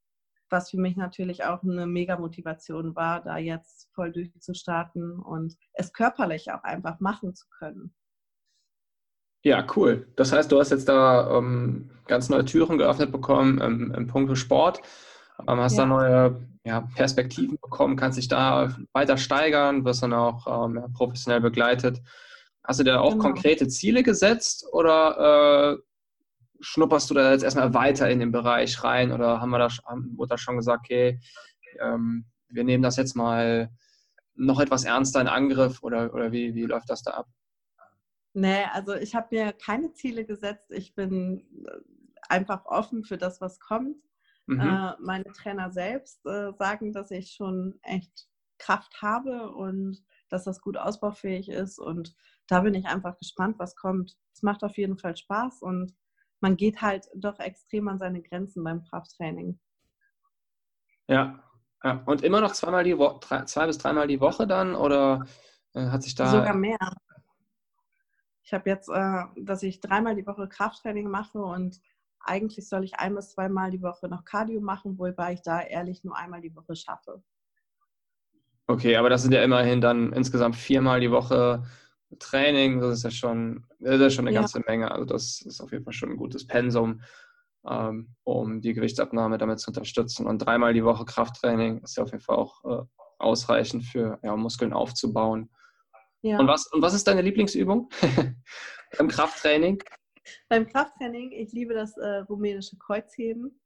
was 0.50 0.70
für 0.70 0.78
mich 0.78 0.96
natürlich 0.96 1.44
auch 1.44 1.64
eine 1.64 1.88
mega 1.88 2.18
Motivation 2.18 2.96
war, 2.96 3.24
da 3.24 3.38
jetzt 3.38 3.90
voll 3.94 4.12
durchzustarten 4.12 5.20
und 5.20 5.56
es 5.74 5.94
körperlich 5.94 6.52
auch 6.52 6.64
einfach 6.64 7.00
machen 7.00 7.34
zu 7.34 7.48
können. 7.50 7.96
Ja, 9.44 9.66
cool. 9.76 10.08
Das 10.16 10.32
heißt, 10.32 10.52
du 10.52 10.60
hast 10.60 10.72
jetzt 10.72 10.90
da 10.90 11.38
ähm, 11.38 11.90
ganz 12.06 12.30
neue 12.30 12.46
Türen 12.46 12.78
geöffnet 12.78 13.12
bekommen 13.12 13.62
im, 13.62 13.94
im 13.94 14.08
Punkt 14.08 14.38
Sport 14.38 14.82
ähm, 15.48 15.60
hast 15.60 15.78
ja. 15.78 15.84
da 15.84 15.86
neue 15.86 16.48
ja, 16.64 16.82
Perspektiven 16.82 17.58
bekommen, 17.62 17.96
kannst 17.96 18.18
dich 18.18 18.28
da 18.28 18.76
weiter 18.94 19.18
steigern, 19.18 19.86
wirst 19.86 20.04
dann 20.04 20.14
auch 20.14 20.66
ähm, 20.66 20.92
professionell 20.94 21.42
begleitet. 21.42 22.02
Hast 22.64 22.80
du 22.80 22.84
dir 22.84 23.02
auch 23.02 23.12
genau. 23.12 23.24
konkrete 23.24 23.68
Ziele 23.68 24.04
gesetzt 24.04 24.66
oder 24.74 25.78
äh, 25.78 25.78
schnupperst 26.60 27.10
du 27.10 27.14
da 27.14 27.32
jetzt 27.32 27.44
erstmal 27.44 27.74
weiter 27.74 28.10
in 28.10 28.20
den 28.20 28.32
Bereich 28.32 28.84
rein 28.84 29.12
oder 29.12 29.40
haben 29.40 29.52
wir 29.52 29.60
da, 29.60 29.70
haben, 29.86 30.18
wurde 30.18 30.30
da 30.30 30.38
schon 30.38 30.58
gesagt, 30.58 30.86
okay, 30.86 31.20
ähm, 31.80 32.26
wir 32.50 32.64
nehmen 32.64 32.84
das 32.84 32.98
jetzt 32.98 33.16
mal 33.16 33.70
noch 34.36 34.60
etwas 34.60 34.84
ernster 34.84 35.22
in 35.22 35.28
Angriff 35.28 35.82
oder, 35.84 36.14
oder 36.14 36.32
wie, 36.32 36.54
wie 36.56 36.66
läuft 36.66 36.90
das 36.90 37.04
da 37.04 37.12
ab? 37.12 37.28
Nee, 38.34 38.66
also 38.72 38.94
ich 38.94 39.16
habe 39.16 39.28
mir 39.32 39.54
keine 39.54 39.94
Ziele 39.94 40.26
gesetzt. 40.26 40.70
Ich 40.70 40.94
bin 40.94 41.46
äh, 41.66 41.80
einfach 42.30 42.66
offen 42.66 43.04
für 43.04 43.18
das, 43.18 43.42
was 43.42 43.60
kommt. 43.60 43.98
Mhm. 44.48 44.62
Äh, 44.62 44.94
meine 45.00 45.32
Trainer 45.34 45.72
selbst 45.72 46.26
äh, 46.26 46.52
sagen, 46.58 46.94
dass 46.94 47.12
ich 47.12 47.32
schon 47.32 47.80
echt 47.84 48.28
Kraft 48.58 49.02
habe 49.02 49.52
und 49.52 50.04
dass 50.30 50.46
das 50.46 50.62
gut 50.62 50.78
ausbaufähig 50.78 51.50
ist. 51.50 51.80
Und 51.80 52.16
da 52.48 52.62
bin 52.62 52.74
ich 52.74 52.86
einfach 52.86 53.18
gespannt, 53.18 53.60
was 53.60 53.76
kommt. 53.76 54.18
Es 54.34 54.42
macht 54.42 54.64
auf 54.64 54.78
jeden 54.78 54.98
Fall 54.98 55.16
Spaß 55.16 55.62
und 55.62 55.94
man 56.40 56.56
geht 56.56 56.82
halt 56.82 57.08
doch 57.16 57.40
extrem 57.40 57.88
an 57.88 58.00
seine 58.00 58.22
Grenzen 58.22 58.64
beim 58.64 58.84
Krafttraining. 58.84 59.60
Ja, 61.08 61.44
ja. 61.84 62.04
und 62.06 62.22
immer 62.24 62.42
noch 62.42 62.52
zweimal 62.52 62.84
die 62.84 62.98
Woche, 62.98 63.46
zwei 63.46 63.66
bis 63.68 63.78
dreimal 63.78 64.08
die 64.08 64.20
Woche 64.20 64.48
dann 64.48 64.76
oder 64.76 65.26
äh, 65.74 65.88
hat 65.88 66.04
sich 66.04 66.16
da. 66.16 66.30
Sogar 66.30 66.56
mehr. 66.56 66.78
Ich 68.44 68.54
habe 68.54 68.70
jetzt, 68.70 68.90
äh, 68.90 69.24
dass 69.36 69.64
ich 69.64 69.82
dreimal 69.82 70.16
die 70.16 70.26
Woche 70.26 70.48
Krafttraining 70.48 71.10
mache 71.10 71.40
und 71.40 71.82
eigentlich 72.28 72.68
soll 72.68 72.84
ich 72.84 73.00
ein 73.00 73.16
bis 73.16 73.32
zweimal 73.32 73.72
die 73.72 73.82
Woche 73.82 74.08
noch 74.08 74.26
Cardio 74.26 74.62
machen, 74.62 74.98
wobei 74.98 75.34
ich 75.34 75.42
da 75.42 75.62
ehrlich 75.62 76.04
nur 76.04 76.18
einmal 76.18 76.42
die 76.42 76.56
Woche 76.56 76.76
schaffe. 76.76 77.24
Okay, 78.68 78.98
aber 78.98 79.10
das 79.10 79.24
sind 79.24 79.34
ja 79.34 79.44
immerhin 79.44 79.80
dann 79.80 80.12
insgesamt 80.12 80.56
viermal 80.56 81.00
die 81.00 81.12
Woche 81.12 81.64
Training. 82.20 82.82
Das 82.82 82.98
ist 82.98 83.04
ja 83.04 83.12
schon, 83.12 83.66
das 83.80 84.00
ist 84.00 84.14
schon 84.14 84.28
eine 84.28 84.36
ja. 84.36 84.42
ganze 84.42 84.62
Menge. 84.66 84.92
Also 84.92 85.06
das 85.06 85.42
ist 85.42 85.62
auf 85.62 85.72
jeden 85.72 85.84
Fall 85.84 85.94
schon 85.94 86.12
ein 86.12 86.18
gutes 86.18 86.46
Pensum, 86.46 87.02
ähm, 87.66 88.10
um 88.24 88.62
die 88.62 88.74
Gewichtsabnahme 88.74 89.38
damit 89.38 89.60
zu 89.60 89.70
unterstützen. 89.70 90.26
Und 90.26 90.40
dreimal 90.40 90.74
die 90.74 90.84
Woche 90.84 91.06
Krafttraining 91.06 91.80
ist 91.80 91.96
ja 91.96 92.04
auf 92.04 92.12
jeden 92.12 92.24
Fall 92.24 92.36
auch 92.36 92.64
äh, 92.66 92.84
ausreichend 93.20 93.86
für 93.86 94.20
ja, 94.22 94.36
Muskeln 94.36 94.74
aufzubauen. 94.74 95.50
Ja. 96.22 96.40
Und, 96.40 96.48
was, 96.48 96.68
und 96.68 96.82
was 96.82 96.94
ist 96.94 97.08
deine 97.08 97.22
Lieblingsübung 97.22 97.90
beim 98.98 99.08
Krafttraining? 99.08 99.82
Beim 100.50 100.68
Krafttraining, 100.68 101.32
ich 101.32 101.52
liebe 101.52 101.74
das 101.74 101.98
äh, 101.98 102.18
rumänische 102.30 102.78
Kreuzheben. 102.78 103.60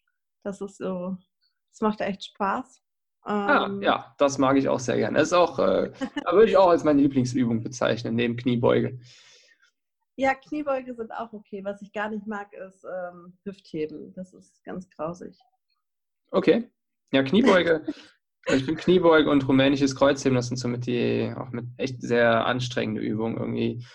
Das 0.44 0.62
ist 0.62 0.78
so, 0.78 1.18
das 1.72 1.82
macht 1.82 2.02
echt 2.02 2.24
Spaß. 2.26 2.82
Ah, 3.24 3.68
ähm, 3.68 3.82
ja, 3.82 4.16
das 4.18 4.38
mag 4.38 4.58
ich 4.58 4.68
auch 4.68 4.80
sehr 4.80 4.98
gerne. 4.98 5.20
Das 5.20 5.28
ist 5.28 5.34
auch, 5.34 5.60
äh, 5.60 5.92
da 6.26 6.34
würde 6.34 6.50
ich 6.50 6.58
auch 6.58 6.70
als 6.70 6.84
meine 6.84 7.02
Lieblingsübung 7.02 7.62
bezeichnen, 7.62 8.16
neben 8.16 8.36
Kniebeuge. 8.36 9.00
Ja, 10.16 10.34
Kniebeuge 10.34 10.94
sind 10.94 11.12
auch 11.12 11.32
okay. 11.34 11.64
Was 11.64 11.82
ich 11.82 11.94
gar 11.94 12.10
nicht 12.10 12.28
mag, 12.28 12.52
ist 12.54 12.84
ähm, 12.84 13.38
Hüftheben. 13.44 14.14
Das 14.14 14.34
ist 14.34 14.64
ganz 14.64 14.90
grausig. 14.90 15.38
Okay. 16.32 16.70
Ja, 17.12 17.24
Kniebeuge. 17.24 17.86
ich 18.48 18.66
finde 18.66 18.82
Kniebeuge 18.82 19.30
und 19.30 19.48
rumänisches 19.48 19.96
Kreuzheben, 19.96 20.36
das 20.36 20.48
sind 20.48 20.58
somit 20.58 20.86
die 20.86 21.34
auch 21.38 21.50
mit 21.52 21.66
echt 21.78 22.02
sehr 22.02 22.46
anstrengende 22.46 23.02
Übungen 23.02 23.38
irgendwie. 23.38 23.86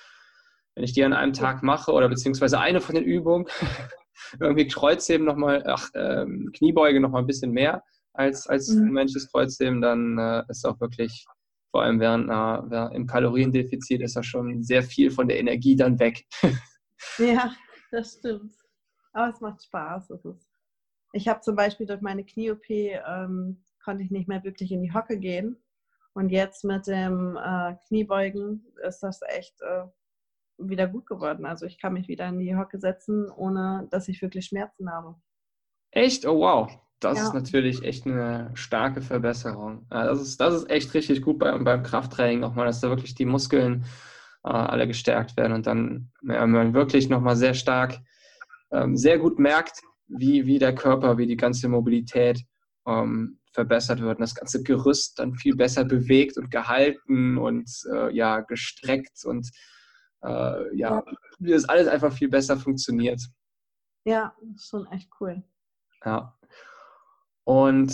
Wenn 0.77 0.85
ich 0.85 0.93
die 0.93 1.03
an 1.03 1.13
einem 1.13 1.33
Tag 1.33 1.63
mache 1.65 1.93
oder 1.93 2.09
beziehungsweise 2.09 2.61
eine 2.61 2.81
von 2.81 2.95
den 2.95 3.05
Übungen, 3.05 3.47
irgendwie 4.41 4.69
Kreuzheben 4.69 5.27
nochmal, 5.27 5.65
ach, 5.67 5.91
ähm, 5.95 6.53
Kniebeuge 6.55 7.01
nochmal 7.01 7.23
ein 7.23 7.27
bisschen 7.27 7.51
mehr 7.51 7.83
als, 8.13 8.47
als 8.47 8.69
mhm. 8.69 8.87
rumänisches 8.87 9.31
Kreuzheben, 9.31 9.81
dann 9.81 10.19
äh, 10.19 10.45
ist 10.49 10.65
auch 10.65 10.81
wirklich, 10.81 11.27
vor 11.73 11.83
allem 11.83 11.99
während 11.99 12.31
einer, 12.31 12.93
im 12.95 13.09
Kaloriendefizit, 13.09 14.01
ist 14.03 14.15
ja 14.15 14.23
schon 14.23 14.63
sehr 14.63 14.85
viel 14.85 15.11
von 15.11 15.27
der 15.27 15.41
Energie 15.41 15.75
dann 15.75 15.99
weg. 15.99 16.25
ja, 17.19 17.53
das 17.91 18.19
stimmt. 18.19 18.53
Aber 19.13 19.33
es 19.33 19.41
macht 19.41 19.65
Spaß. 19.65 20.11
Es 20.11 20.25
ist 20.25 20.57
ich 21.17 21.29
habe 21.29 21.41
zum 21.41 21.57
Beispiel 21.57 21.87
durch 21.87 22.03
meine 22.03 22.25
Knie-OP 22.25 22.69
ähm, 22.69 23.65
konnte 23.83 24.03
ich 24.03 24.11
nicht 24.11 24.29
mehr 24.29 24.45
wirklich 24.45 24.71
in 24.71 24.83
die 24.83 24.93
Hocke 24.93 25.19
gehen. 25.19 25.57
Und 26.13 26.31
jetzt 26.31 26.65
mit 26.65 26.87
dem 26.87 27.39
äh, 27.43 27.75
Kniebeugen 27.89 28.67
ist 28.87 29.01
das 29.01 29.21
echt 29.29 29.61
äh, 29.63 29.85
wieder 30.59 30.87
gut 30.87 31.07
geworden. 31.07 31.45
Also 31.45 31.67
ich 31.67 31.79
kann 31.81 31.93
mich 31.93 32.09
wieder 32.09 32.29
in 32.29 32.39
die 32.39 32.57
Hocke 32.57 32.79
setzen, 32.79 33.31
ohne 33.31 33.89
dass 33.91 34.09
ich 34.09 34.23
wirklich 34.23 34.47
Schmerzen 34.47 34.91
habe. 34.91 35.17
Echt? 35.91 36.27
Oh 36.27 36.41
wow. 36.41 36.71
Das 37.01 37.19
ja. 37.19 37.25
ist 37.25 37.35
natürlich 37.35 37.83
echt 37.83 38.07
eine 38.07 38.51
starke 38.55 39.03
Verbesserung. 39.03 39.87
Das 39.91 40.21
ist, 40.21 40.41
das 40.41 40.55
ist 40.55 40.71
echt 40.71 40.95
richtig 40.95 41.21
gut 41.21 41.39
beim, 41.39 41.63
beim 41.63 41.83
Krafttraining 41.83 42.41
nochmal, 42.41 42.67
dass 42.67 42.81
da 42.81 42.89
wirklich 42.89 43.15
die 43.15 43.27
Muskeln 43.27 43.85
äh, 44.45 44.49
alle 44.49 44.87
gestärkt 44.87 45.37
werden 45.37 45.53
und 45.53 45.67
dann 45.67 46.11
ja, 46.23 46.47
man 46.47 46.73
wirklich 46.73 47.11
nochmal 47.11 47.37
sehr 47.37 47.53
stark, 47.53 47.99
ähm, 48.73 48.97
sehr 48.97 49.19
gut 49.19 49.39
merkt, 49.39 49.83
wie, 50.09 50.47
wie 50.47 50.59
der 50.59 50.75
Körper, 50.75 51.19
wie 51.19 51.27
die 51.27 51.37
ganze 51.37 51.69
Mobilität 51.69 52.43
ähm, 52.87 53.41
verbessert 53.53 54.01
wird 54.01 54.19
und 54.19 54.23
das 54.23 54.35
ganze 54.35 54.63
Gerüst 54.63 55.19
dann 55.19 55.35
viel 55.35 55.57
besser 55.57 55.85
bewegt 55.85 56.39
und 56.39 56.51
gehalten 56.51 57.37
und 57.37 57.71
äh, 57.93 58.15
ja, 58.15 58.41
gestreckt 58.41 59.25
und 59.25 59.51
äh, 60.27 60.77
ja, 60.77 61.05
wie 61.39 61.53
das 61.53 61.69
alles 61.69 61.89
einfach 61.89 62.13
viel 62.13 62.29
besser 62.29 62.57
funktioniert. 62.57 63.21
Ja, 64.05 64.35
schon 64.59 64.87
echt 64.89 65.09
cool. 65.21 65.43
Ja. 66.05 66.39
Und 67.45 67.93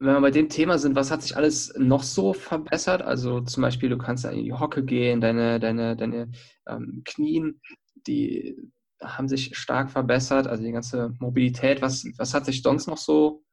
wenn 0.00 0.14
wir 0.14 0.20
bei 0.20 0.30
dem 0.30 0.48
Thema 0.48 0.78
sind, 0.78 0.94
was 0.94 1.10
hat 1.10 1.22
sich 1.22 1.36
alles 1.36 1.74
noch 1.76 2.02
so 2.02 2.32
verbessert? 2.32 3.02
Also 3.02 3.40
zum 3.40 3.62
Beispiel, 3.62 3.88
du 3.88 3.98
kannst 3.98 4.24
in 4.24 4.44
die 4.44 4.52
Hocke 4.52 4.84
gehen, 4.84 5.20
deine, 5.20 5.58
deine, 5.58 5.96
deine 5.96 6.30
ähm, 6.66 7.02
Knien, 7.04 7.60
die 8.06 8.56
haben 9.02 9.28
sich 9.28 9.56
stark 9.56 9.90
verbessert, 9.90 10.46
also 10.46 10.62
die 10.62 10.72
ganze 10.72 11.14
Mobilität. 11.18 11.82
Was, 11.82 12.04
was 12.16 12.34
hat 12.34 12.44
sich 12.44 12.62
sonst 12.62 12.86
noch 12.86 12.96
so 12.96 13.44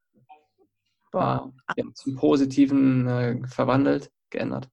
äh, 1.12 1.16
ja, 1.18 1.50
zum 1.94 2.16
Positiven 2.16 3.06
äh, 3.08 3.46
verwandelt, 3.48 4.10
geändert? 4.30 4.68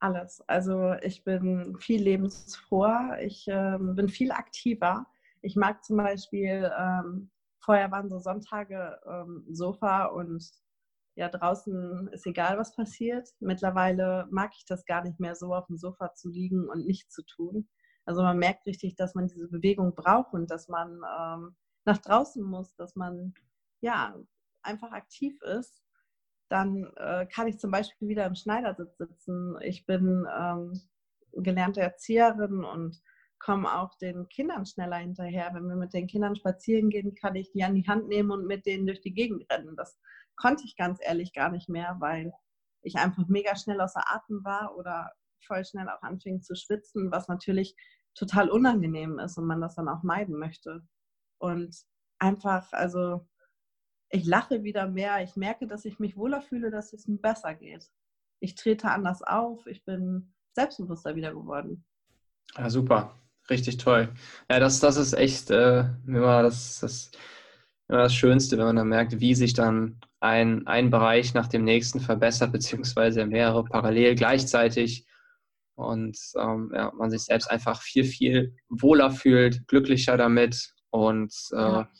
Alles. 0.00 0.42
Also 0.48 0.94
ich 1.02 1.24
bin 1.24 1.76
viel 1.78 2.02
lebensfroher, 2.02 3.18
ich 3.22 3.46
äh, 3.48 3.78
bin 3.78 4.08
viel 4.08 4.32
aktiver. 4.32 5.06
Ich 5.42 5.56
mag 5.56 5.84
zum 5.84 5.98
Beispiel 5.98 6.70
ähm, 6.78 7.30
Vorher 7.60 7.90
waren 7.90 8.08
so 8.08 8.18
Sonntage 8.18 8.98
ähm, 9.06 9.44
Sofa 9.50 10.06
und 10.06 10.50
ja, 11.14 11.28
draußen 11.28 12.08
ist 12.12 12.26
egal, 12.26 12.56
was 12.58 12.74
passiert. 12.74 13.28
Mittlerweile 13.40 14.26
mag 14.30 14.52
ich 14.56 14.64
das 14.64 14.86
gar 14.86 15.04
nicht 15.04 15.20
mehr 15.20 15.34
so, 15.34 15.54
auf 15.54 15.66
dem 15.66 15.76
Sofa 15.76 16.14
zu 16.14 16.30
liegen 16.30 16.68
und 16.68 16.86
nichts 16.86 17.14
zu 17.14 17.22
tun. 17.22 17.68
Also 18.06 18.22
man 18.22 18.38
merkt 18.38 18.66
richtig, 18.66 18.96
dass 18.96 19.14
man 19.14 19.26
diese 19.28 19.48
Bewegung 19.48 19.94
braucht 19.94 20.32
und 20.32 20.50
dass 20.50 20.68
man 20.68 21.02
ähm, 21.18 21.56
nach 21.84 21.98
draußen 21.98 22.42
muss, 22.42 22.74
dass 22.76 22.96
man 22.96 23.34
ja 23.82 24.16
einfach 24.62 24.92
aktiv 24.92 25.40
ist. 25.42 25.82
Dann 26.50 26.92
äh, 26.96 27.26
kann 27.26 27.46
ich 27.46 27.58
zum 27.58 27.70
Beispiel 27.70 28.08
wieder 28.08 28.26
im 28.26 28.34
Schneidersitz 28.34 28.98
sitzen. 28.98 29.56
Ich 29.62 29.86
bin 29.86 30.26
ähm, 30.36 30.80
gelernte 31.32 31.80
Erzieherin 31.80 32.64
und 32.64 33.00
komme 33.38 33.72
auch 33.78 33.96
den 33.98 34.28
Kindern 34.28 34.66
schneller 34.66 34.96
hinterher. 34.96 35.50
Wenn 35.54 35.68
wir 35.68 35.76
mit 35.76 35.94
den 35.94 36.08
Kindern 36.08 36.34
spazieren 36.34 36.90
gehen, 36.90 37.14
kann 37.14 37.36
ich 37.36 37.52
die 37.52 37.62
an 37.62 37.76
die 37.76 37.86
Hand 37.86 38.08
nehmen 38.08 38.32
und 38.32 38.46
mit 38.46 38.66
denen 38.66 38.86
durch 38.86 39.00
die 39.00 39.14
Gegend 39.14 39.50
rennen. 39.50 39.76
Das 39.76 39.98
konnte 40.36 40.64
ich 40.66 40.76
ganz 40.76 40.98
ehrlich 41.00 41.32
gar 41.32 41.50
nicht 41.50 41.68
mehr, 41.68 41.96
weil 42.00 42.32
ich 42.82 42.96
einfach 42.96 43.28
mega 43.28 43.54
schnell 43.56 43.80
außer 43.80 44.02
Atem 44.06 44.44
war 44.44 44.76
oder 44.76 45.12
voll 45.46 45.64
schnell 45.64 45.88
auch 45.88 46.02
anfing 46.02 46.42
zu 46.42 46.56
schwitzen, 46.56 47.12
was 47.12 47.28
natürlich 47.28 47.76
total 48.14 48.50
unangenehm 48.50 49.18
ist 49.20 49.38
und 49.38 49.46
man 49.46 49.60
das 49.60 49.76
dann 49.76 49.88
auch 49.88 50.02
meiden 50.02 50.36
möchte. 50.36 50.82
Und 51.38 51.76
einfach, 52.18 52.72
also 52.72 53.26
ich 54.10 54.26
lache 54.26 54.62
wieder 54.64 54.88
mehr, 54.88 55.22
ich 55.22 55.36
merke, 55.36 55.66
dass 55.66 55.84
ich 55.84 55.98
mich 55.98 56.16
wohler 56.16 56.42
fühle, 56.42 56.70
dass 56.70 56.92
es 56.92 57.06
mir 57.06 57.18
besser 57.18 57.54
geht. 57.54 57.88
Ich 58.40 58.54
trete 58.54 58.90
anders 58.90 59.22
auf, 59.22 59.66
ich 59.66 59.84
bin 59.84 60.34
selbstbewusster 60.54 61.14
wieder 61.14 61.32
geworden. 61.32 61.84
Ja, 62.56 62.68
super. 62.68 63.16
Richtig 63.48 63.78
toll. 63.78 64.08
Ja, 64.48 64.60
das, 64.60 64.80
das 64.80 64.96
ist 64.96 65.12
echt 65.12 65.50
äh, 65.50 65.84
immer, 66.06 66.42
das, 66.42 66.80
das, 66.80 67.10
immer 67.88 68.02
das 68.02 68.14
Schönste, 68.14 68.58
wenn 68.58 68.66
man 68.66 68.76
dann 68.76 68.88
merkt, 68.88 69.20
wie 69.20 69.34
sich 69.34 69.54
dann 69.54 70.00
ein, 70.20 70.66
ein 70.66 70.90
Bereich 70.90 71.34
nach 71.34 71.48
dem 71.48 71.64
nächsten 71.64 72.00
verbessert, 72.00 72.52
beziehungsweise 72.52 73.26
mehrere 73.26 73.64
parallel 73.64 74.14
gleichzeitig 74.14 75.06
und 75.74 76.16
ähm, 76.36 76.70
ja, 76.74 76.92
man 76.96 77.10
sich 77.10 77.22
selbst 77.22 77.50
einfach 77.50 77.82
viel, 77.82 78.04
viel 78.04 78.54
wohler 78.68 79.10
fühlt, 79.10 79.66
glücklicher 79.66 80.16
damit 80.16 80.72
und 80.90 81.34
äh, 81.52 81.56
ja. 81.56 81.90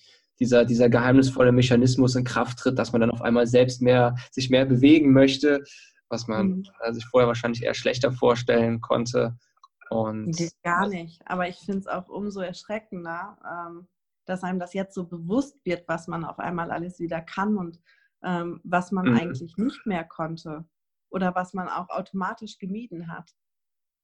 Dieser, 0.41 0.65
dieser 0.65 0.89
geheimnisvolle 0.89 1.53
Mechanismus 1.53 2.17
in 2.17 2.25
Kraft 2.25 2.59
tritt, 2.59 2.79
dass 2.79 2.93
man 2.93 3.03
dann 3.03 3.11
auf 3.11 3.23
einmal 3.23 3.47
selbst 3.47 3.83
mehr, 3.83 4.17
sich 4.31 4.51
mehr 4.51 4.65
bewegen 4.65 5.13
möchte, 5.13 5.63
was 6.09 6.27
man 6.27 6.49
mhm. 6.49 6.65
äh, 6.83 6.93
sich 6.93 7.07
vorher 7.07 7.29
wahrscheinlich 7.29 7.63
eher 7.63 7.75
schlechter 7.75 8.11
vorstellen 8.11 8.81
konnte. 8.81 9.37
Und 9.91 10.37
Gar 10.63 10.89
nicht. 10.89 11.21
Aber 11.27 11.49
ich 11.49 11.59
finde 11.59 11.81
es 11.81 11.87
auch 11.87 12.09
umso 12.09 12.41
erschreckender, 12.41 13.39
ähm, 13.45 13.89
dass 14.25 14.43
einem 14.43 14.59
das 14.59 14.73
jetzt 14.73 14.95
so 14.95 15.05
bewusst 15.07 15.65
wird, 15.65 15.87
was 15.89 16.07
man 16.07 16.25
auf 16.25 16.39
einmal 16.39 16.71
alles 16.71 16.99
wieder 17.01 17.21
kann 17.21 17.57
und 17.57 17.81
ähm, 18.23 18.61
was 18.65 18.93
man 18.93 19.11
mhm. 19.11 19.17
eigentlich 19.17 19.57
nicht 19.57 19.87
mehr 19.87 20.05
konnte 20.05 20.65
oder 21.11 21.35
was 21.35 21.55
man 21.55 21.69
auch 21.69 21.89
automatisch 21.91 22.59
gemieden 22.59 23.13
hat. 23.13 23.35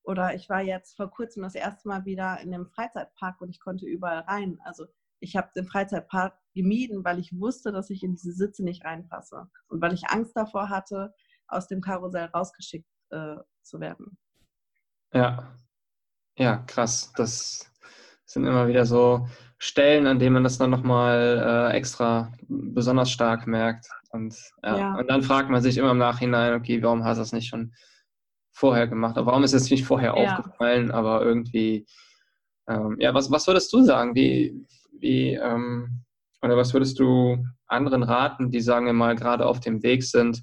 Oder 0.03 0.35
ich 0.35 0.49
war 0.49 0.61
jetzt 0.61 0.97
vor 0.97 1.11
kurzem 1.11 1.43
das 1.43 1.55
erste 1.55 1.89
Mal 1.89 2.05
wieder 2.05 2.41
in 2.41 2.53
einem 2.53 2.67
Freizeitpark 2.67 3.41
und 3.41 3.51
ich 3.51 3.61
konnte 3.61 3.87
überall 3.87 4.21
rein. 4.21 4.59
Also 4.65 4.87
ich 5.21 5.37
habe 5.37 5.51
den 5.55 5.67
Freizeitpark 5.67 6.39
gemieden, 6.55 7.05
weil 7.05 7.19
ich 7.19 7.39
wusste, 7.39 7.73
dass 7.73 7.91
ich 7.91 8.03
in 8.03 8.13
diese 8.13 8.33
Sitze 8.33 8.65
nicht 8.65 8.85
reinpasse 8.85 9.49
und 9.69 9.81
weil 9.81 9.93
ich 9.95 10.09
Angst 10.09 10.37
davor 10.37 10.69
hatte, 10.69 11.13
aus 11.49 11.69
dem 11.69 11.81
Karussell 11.81 12.27
rausgeschickt 12.27 12.89
äh, 13.11 13.37
zu 13.63 13.81
werden. 13.81 14.19
Ja, 15.13 15.55
ja, 16.39 16.59
krass. 16.67 17.13
Das 17.17 17.71
sind 18.25 18.45
immer 18.45 18.69
wieder 18.69 18.85
so 18.85 19.27
Stellen, 19.59 20.07
an 20.07 20.19
denen 20.19 20.35
man 20.35 20.45
das 20.45 20.59
dann 20.59 20.71
nochmal 20.71 21.71
äh, 21.73 21.77
extra 21.77 22.33
besonders 22.49 23.11
stark 23.11 23.47
merkt. 23.47 23.89
Und, 24.11 24.37
ja. 24.63 24.79
ja. 24.79 24.95
und 24.97 25.09
dann 25.09 25.23
fragt 25.23 25.49
man 25.49 25.63
sich 25.63 25.79
immer 25.79 25.93
im 25.93 25.99
Nachhinein, 25.99 26.55
okay, 26.55 26.83
warum 26.83 27.05
hast 27.05 27.19
du 27.19 27.23
das 27.23 27.33
nicht 27.33 27.49
schon 27.49 27.73
vorher 28.53 28.87
gemacht? 28.87 29.17
Oder 29.17 29.27
warum 29.27 29.45
ist 29.45 29.55
es 29.55 29.71
nicht 29.71 29.85
vorher 29.85 30.15
ja. 30.17 30.37
aufgefallen? 30.37 30.91
Aber 30.91 31.23
irgendwie 31.23 31.87
Ähm, 32.69 32.97
ja, 32.99 33.15
was, 33.15 33.31
was 33.31 33.47
würdest 33.47 33.73
du 33.73 33.83
sagen? 33.83 34.15
Wie, 34.15 34.67
wie, 35.01 35.35
ähm, 35.35 36.05
oder 36.43 36.57
was 36.57 36.73
würdest 36.73 36.99
du 36.99 37.45
anderen 37.67 38.03
raten, 38.03 38.51
die, 38.51 38.61
sagen 38.61 38.87
wir 38.87 38.93
mal, 38.93 39.17
gerade 39.17 39.47
auf 39.47 39.61
dem 39.61 39.83
Weg 39.83 40.05
sind, 40.05 40.43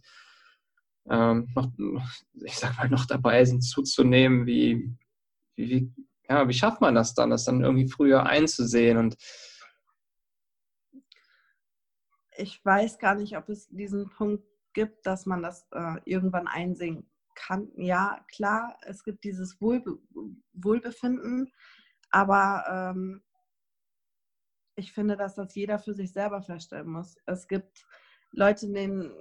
ähm, 1.09 1.49
noch, 1.55 1.71
ich 2.43 2.57
sag 2.57 2.77
mal, 2.77 2.89
noch 2.89 3.05
dabei 3.05 3.45
sind 3.45 3.61
zuzunehmen? 3.61 4.45
Wie, 4.45 4.95
wie, 5.55 5.91
ja, 6.29 6.47
wie 6.47 6.53
schafft 6.53 6.81
man 6.81 6.95
das 6.95 7.13
dann, 7.13 7.29
das 7.29 7.45
dann 7.45 7.61
irgendwie 7.61 7.87
früher 7.87 8.25
einzusehen 8.25 8.97
und 8.97 9.15
ich 12.35 12.63
weiß 12.65 12.97
gar 12.97 13.15
nicht, 13.15 13.37
ob 13.37 13.49
es 13.49 13.67
diesen 13.69 14.09
Punkt 14.09 14.43
gibt, 14.73 15.05
dass 15.05 15.25
man 15.25 15.43
das 15.43 15.67
äh, 15.71 15.97
irgendwann 16.05 16.47
einsehen 16.47 17.07
kann. 17.35 17.69
Ja, 17.75 18.25
klar, 18.31 18.77
es 18.81 19.03
gibt 19.03 19.23
dieses 19.23 19.59
Wohlbe 19.61 19.99
Wohlbefinden, 20.53 21.51
aber 22.09 22.63
ähm, 22.69 23.21
ich 24.75 24.91
finde, 24.93 25.17
dass 25.17 25.35
das 25.35 25.53
jeder 25.55 25.79
für 25.79 25.93
sich 25.93 26.11
selber 26.11 26.41
feststellen 26.41 26.89
muss. 26.89 27.15
Es 27.25 27.47
gibt 27.47 27.85
Leute, 28.35 28.67
denen 28.71 29.11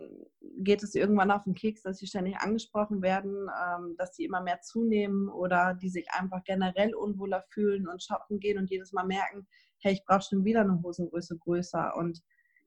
geht 0.59 0.83
es 0.83 0.95
irgendwann 0.95 1.31
auf 1.31 1.45
den 1.45 1.55
Keks, 1.55 1.83
dass 1.83 1.99
sie 1.99 2.07
ständig 2.07 2.38
angesprochen 2.38 3.03
werden, 3.03 3.47
ähm, 3.62 3.95
dass 3.99 4.17
sie 4.17 4.25
immer 4.25 4.41
mehr 4.41 4.61
zunehmen 4.62 5.29
oder 5.29 5.75
die 5.75 5.91
sich 5.91 6.07
einfach 6.12 6.43
generell 6.45 6.95
unwohler 6.95 7.43
fühlen 7.51 7.88
und 7.88 8.03
shoppen 8.03 8.41
gehen 8.41 8.59
und 8.59 8.71
jedes 8.71 8.93
Mal 8.93 9.05
merken, 9.05 9.47
hey, 9.81 9.93
ich 9.93 10.05
brauche 10.07 10.23
schon 10.23 10.45
wieder 10.45 10.62
eine 10.62 10.81
Hosengröße 10.83 11.37
größer. 11.38 11.95
Und 11.97 12.23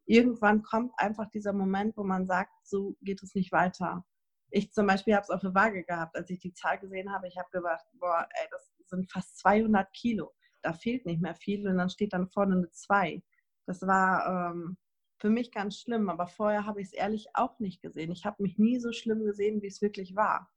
irgendwann 0.05 0.61
kommt 0.61 0.93
einfach 0.97 1.29
dieser 1.31 1.53
Moment, 1.53 1.97
wo 1.97 2.03
man 2.03 2.27
sagt, 2.27 2.51
so 2.63 2.95
geht 3.01 3.23
es 3.23 3.33
nicht 3.33 3.51
weiter. 3.51 4.05
Ich 4.51 4.71
zum 4.71 4.85
Beispiel 4.85 5.15
habe 5.15 5.23
es 5.23 5.31
auf 5.31 5.41
der 5.41 5.55
Waage 5.55 5.83
gehabt, 5.83 6.15
als 6.15 6.29
ich 6.29 6.39
die 6.39 6.53
Zahl 6.53 6.77
gesehen 6.77 7.11
habe. 7.11 7.27
Ich 7.27 7.37
habe 7.37 7.49
gedacht, 7.51 7.85
boah, 7.93 8.27
ey, 8.29 8.47
das 8.51 8.71
sind 8.85 9.11
fast 9.11 9.39
200 9.39 9.91
Kilo. 9.93 10.34
Da 10.65 10.73
fehlt 10.73 11.05
nicht 11.05 11.21
mehr 11.21 11.35
viel 11.35 11.67
und 11.67 11.77
dann 11.77 11.89
steht 11.89 12.13
dann 12.13 12.27
vorne 12.27 12.55
eine 12.55 12.71
2. 12.71 13.21
Das 13.65 13.81
war 13.83 14.51
ähm, 14.51 14.77
für 15.17 15.29
mich 15.29 15.51
ganz 15.51 15.79
schlimm, 15.79 16.09
aber 16.09 16.27
vorher 16.27 16.65
habe 16.65 16.81
ich 16.81 16.87
es 16.87 16.93
ehrlich 16.93 17.27
auch 17.33 17.59
nicht 17.59 17.81
gesehen. 17.81 18.11
Ich 18.11 18.25
habe 18.25 18.41
mich 18.41 18.57
nie 18.57 18.79
so 18.79 18.91
schlimm 18.91 19.23
gesehen, 19.23 19.61
wie 19.61 19.67
es 19.67 19.81
wirklich 19.81 20.15
war. 20.15 20.51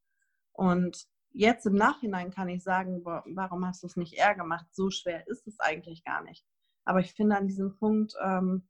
Und 0.52 1.06
jetzt 1.30 1.66
im 1.66 1.74
Nachhinein 1.74 2.30
kann 2.30 2.48
ich 2.48 2.62
sagen, 2.62 3.04
warum 3.04 3.66
hast 3.66 3.82
du 3.82 3.86
es 3.86 3.96
nicht 3.96 4.14
eher 4.14 4.34
gemacht? 4.34 4.66
So 4.72 4.90
schwer 4.90 5.26
ist 5.28 5.46
es 5.46 5.60
eigentlich 5.60 6.04
gar 6.04 6.22
nicht. 6.22 6.44
Aber 6.84 7.00
ich 7.00 7.12
finde 7.12 7.36
an 7.36 7.46
diesem 7.46 7.76
Punkt, 7.76 8.14
ähm, 8.22 8.66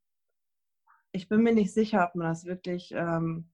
ich 1.13 1.29
bin 1.29 1.43
mir 1.43 1.55
nicht 1.55 1.73
sicher, 1.73 2.05
ob 2.07 2.15
man 2.15 2.27
das 2.27 2.45
wirklich 2.45 2.93
ähm, 2.93 3.51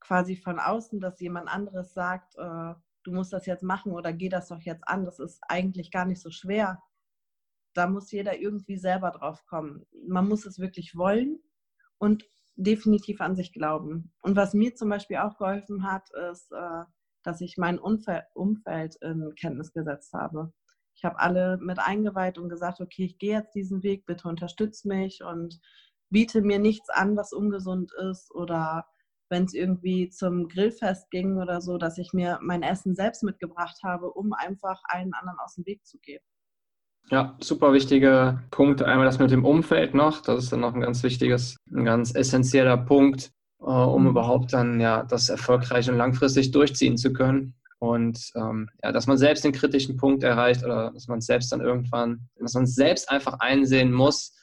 quasi 0.00 0.36
von 0.36 0.58
außen, 0.58 1.00
dass 1.00 1.20
jemand 1.20 1.48
anderes 1.48 1.92
sagt, 1.92 2.36
äh, 2.36 2.74
du 3.04 3.12
musst 3.12 3.32
das 3.32 3.46
jetzt 3.46 3.62
machen 3.62 3.92
oder 3.92 4.12
geh 4.12 4.28
das 4.28 4.48
doch 4.48 4.60
jetzt 4.60 4.86
an. 4.86 5.04
Das 5.04 5.18
ist 5.18 5.40
eigentlich 5.48 5.90
gar 5.90 6.04
nicht 6.04 6.20
so 6.20 6.30
schwer. 6.30 6.82
Da 7.74 7.86
muss 7.86 8.10
jeder 8.10 8.38
irgendwie 8.38 8.76
selber 8.76 9.10
drauf 9.10 9.44
kommen. 9.46 9.86
Man 10.06 10.28
muss 10.28 10.44
es 10.46 10.58
wirklich 10.58 10.96
wollen 10.96 11.38
und 11.98 12.24
definitiv 12.56 13.20
an 13.20 13.36
sich 13.36 13.52
glauben. 13.52 14.12
Und 14.22 14.36
was 14.36 14.54
mir 14.54 14.74
zum 14.74 14.90
Beispiel 14.90 15.18
auch 15.18 15.38
geholfen 15.38 15.84
hat, 15.84 16.10
ist, 16.30 16.52
äh, 16.52 16.84
dass 17.22 17.40
ich 17.40 17.56
mein 17.56 17.78
Umfeld 17.78 18.96
in 19.00 19.34
Kenntnis 19.38 19.72
gesetzt 19.72 20.12
habe. 20.12 20.52
Ich 20.94 21.04
habe 21.04 21.18
alle 21.18 21.58
mit 21.58 21.78
eingeweiht 21.78 22.38
und 22.38 22.48
gesagt, 22.48 22.80
okay, 22.80 23.04
ich 23.04 23.18
gehe 23.18 23.38
jetzt 23.38 23.54
diesen 23.54 23.82
Weg, 23.82 24.04
bitte 24.06 24.28
unterstützt 24.28 24.84
mich 24.84 25.22
und 25.22 25.60
biete 26.10 26.42
mir 26.42 26.58
nichts 26.58 26.90
an, 26.90 27.16
was 27.16 27.32
ungesund 27.32 27.92
ist 28.10 28.34
oder 28.34 28.86
wenn 29.30 29.44
es 29.44 29.54
irgendwie 29.54 30.10
zum 30.10 30.48
Grillfest 30.48 31.10
ging 31.10 31.38
oder 31.38 31.60
so, 31.60 31.78
dass 31.78 31.98
ich 31.98 32.12
mir 32.12 32.38
mein 32.42 32.62
Essen 32.62 32.94
selbst 32.94 33.22
mitgebracht 33.22 33.78
habe, 33.82 34.10
um 34.10 34.32
einfach 34.32 34.80
allen 34.84 35.14
anderen 35.14 35.38
aus 35.38 35.54
dem 35.54 35.66
Weg 35.66 35.84
zu 35.86 35.98
gehen. 35.98 36.20
Ja, 37.10 37.36
super 37.40 37.72
wichtiger 37.72 38.42
Punkt. 38.50 38.82
Einmal 38.82 39.06
das 39.06 39.18
mit 39.18 39.30
dem 39.30 39.44
Umfeld 39.44 39.94
noch. 39.94 40.20
Das 40.20 40.44
ist 40.44 40.52
dann 40.52 40.60
noch 40.60 40.74
ein 40.74 40.80
ganz 40.80 41.02
wichtiges, 41.02 41.56
ein 41.72 41.84
ganz 41.84 42.14
essentieller 42.14 42.76
Punkt, 42.76 43.30
äh, 43.60 43.64
um 43.64 44.02
mhm. 44.02 44.10
überhaupt 44.10 44.52
dann 44.52 44.80
ja 44.80 45.02
das 45.04 45.28
erfolgreich 45.28 45.88
und 45.88 45.96
langfristig 45.96 46.50
durchziehen 46.50 46.96
zu 46.96 47.12
können. 47.12 47.54
Und 47.78 48.30
ähm, 48.36 48.68
ja, 48.82 48.92
dass 48.92 49.06
man 49.06 49.16
selbst 49.16 49.42
den 49.42 49.52
kritischen 49.52 49.96
Punkt 49.96 50.22
erreicht 50.22 50.62
oder 50.64 50.90
dass 50.92 51.08
man 51.08 51.18
es 51.18 51.26
selbst 51.26 51.50
dann 51.50 51.62
irgendwann, 51.62 52.28
dass 52.38 52.54
man 52.54 52.64
es 52.64 52.74
selbst 52.74 53.10
einfach 53.10 53.40
einsehen 53.40 53.90
muss, 53.90 54.34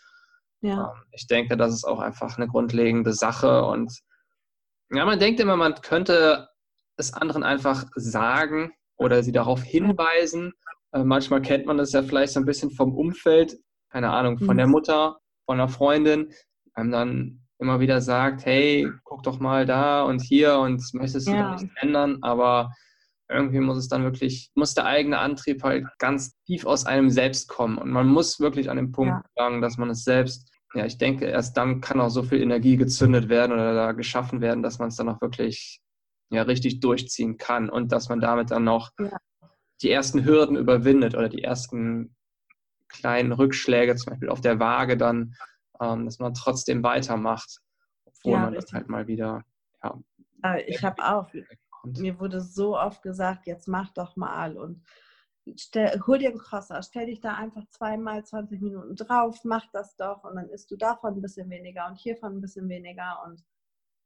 ja. 0.61 0.91
Ähm, 0.91 1.03
ich 1.11 1.27
denke, 1.27 1.57
das 1.57 1.73
ist 1.73 1.83
auch 1.83 1.99
einfach 1.99 2.37
eine 2.37 2.47
grundlegende 2.47 3.13
Sache. 3.13 3.63
Und 3.65 3.99
ja, 4.91 5.05
man 5.05 5.19
denkt 5.19 5.39
immer, 5.39 5.57
man 5.57 5.75
könnte 5.75 6.49
es 6.97 7.13
anderen 7.13 7.43
einfach 7.43 7.85
sagen 7.95 8.71
oder 8.97 9.23
sie 9.23 9.31
darauf 9.31 9.63
hinweisen. 9.63 10.53
Äh, 10.91 11.03
manchmal 11.03 11.41
kennt 11.41 11.65
man 11.65 11.77
das 11.77 11.91
ja 11.91 12.03
vielleicht 12.03 12.33
so 12.33 12.39
ein 12.39 12.45
bisschen 12.45 12.71
vom 12.71 12.95
Umfeld, 12.95 13.57
keine 13.89 14.11
Ahnung, 14.11 14.37
von 14.37 14.55
mhm. 14.55 14.57
der 14.57 14.67
Mutter, 14.67 15.17
von 15.45 15.59
einer 15.59 15.69
Freundin, 15.69 16.31
einem 16.73 16.91
dann 16.91 17.41
immer 17.59 17.79
wieder 17.79 18.01
sagt, 18.01 18.45
hey, 18.45 18.87
guck 19.03 19.23
doch 19.23 19.39
mal 19.39 19.65
da 19.65 20.03
und 20.03 20.21
hier 20.21 20.59
und 20.59 20.83
möchtest 20.93 21.27
du 21.27 21.31
ja. 21.31 21.55
nichts 21.55 21.67
ändern, 21.81 22.19
aber 22.21 22.71
irgendwie 23.29 23.59
muss 23.59 23.77
es 23.77 23.87
dann 23.87 24.03
wirklich, 24.03 24.51
muss 24.55 24.73
der 24.73 24.85
eigene 24.85 25.19
Antrieb 25.19 25.63
halt 25.63 25.85
ganz 25.97 26.37
tief 26.45 26.65
aus 26.65 26.85
einem 26.85 27.09
selbst 27.09 27.49
kommen. 27.49 27.77
Und 27.77 27.89
man 27.89 28.07
muss 28.07 28.39
wirklich 28.39 28.69
an 28.69 28.77
den 28.77 28.91
Punkt 28.91 29.11
ja. 29.11 29.23
sagen, 29.35 29.61
dass 29.61 29.77
man 29.77 29.89
es 29.89 30.03
selbst, 30.03 30.51
ja, 30.77 30.85
ich 30.85 30.97
denke, 30.97 31.25
erst 31.25 31.57
dann 31.57 31.81
kann 31.81 31.99
auch 31.99 32.09
so 32.09 32.23
viel 32.23 32.41
Energie 32.41 32.77
gezündet 32.77 33.29
werden 33.29 33.51
oder 33.51 33.73
da 33.73 33.91
geschaffen 33.93 34.41
werden, 34.41 34.61
dass 34.61 34.79
man 34.79 34.89
es 34.89 34.95
dann 34.95 35.09
auch 35.09 35.21
wirklich 35.21 35.81
ja, 36.29 36.43
richtig 36.43 36.79
durchziehen 36.79 37.37
kann 37.37 37.69
und 37.69 37.91
dass 37.91 38.09
man 38.09 38.19
damit 38.19 38.51
dann 38.51 38.63
noch 38.63 38.91
ja. 38.99 39.17
die 39.81 39.89
ersten 39.89 40.25
Hürden 40.25 40.55
überwindet 40.55 41.15
oder 41.15 41.29
die 41.29 41.43
ersten 41.43 42.15
kleinen 42.89 43.31
Rückschläge, 43.31 43.95
zum 43.95 44.11
Beispiel 44.11 44.29
auf 44.29 44.41
der 44.41 44.59
Waage 44.59 44.97
dann, 44.97 45.33
ähm, 45.81 46.05
dass 46.05 46.19
man 46.19 46.33
trotzdem 46.33 46.83
weitermacht, 46.83 47.59
obwohl 48.05 48.33
ja, 48.33 48.39
man 48.39 48.49
richtig. 48.49 48.65
das 48.65 48.73
halt 48.73 48.89
mal 48.89 49.07
wieder, 49.07 49.43
ja. 49.83 49.99
Ich 50.67 50.83
habe 50.83 51.03
auch, 51.03 51.31
mir 51.83 52.19
wurde 52.19 52.41
so 52.41 52.77
oft 52.77 53.01
gesagt, 53.01 53.47
jetzt 53.47 53.67
mach 53.67 53.91
doch 53.93 54.15
mal 54.15 54.55
und 54.55 54.83
stell, 55.57 55.99
hol 56.05 56.17
dir 56.19 56.29
einen 56.29 56.39
Crosser, 56.39 56.81
stell 56.83 57.07
dich 57.07 57.21
da 57.21 57.35
einfach 57.35 57.67
zweimal 57.69 58.25
20 58.25 58.61
Minuten 58.61 58.95
drauf, 58.95 59.39
mach 59.43 59.65
das 59.71 59.95
doch 59.95 60.23
und 60.23 60.35
dann 60.35 60.49
isst 60.49 60.71
du 60.71 60.77
davon 60.77 61.15
ein 61.15 61.21
bisschen 61.21 61.49
weniger 61.49 61.87
und 61.87 61.95
hiervon 61.95 62.37
ein 62.37 62.41
bisschen 62.41 62.69
weniger 62.69 63.23
und 63.25 63.43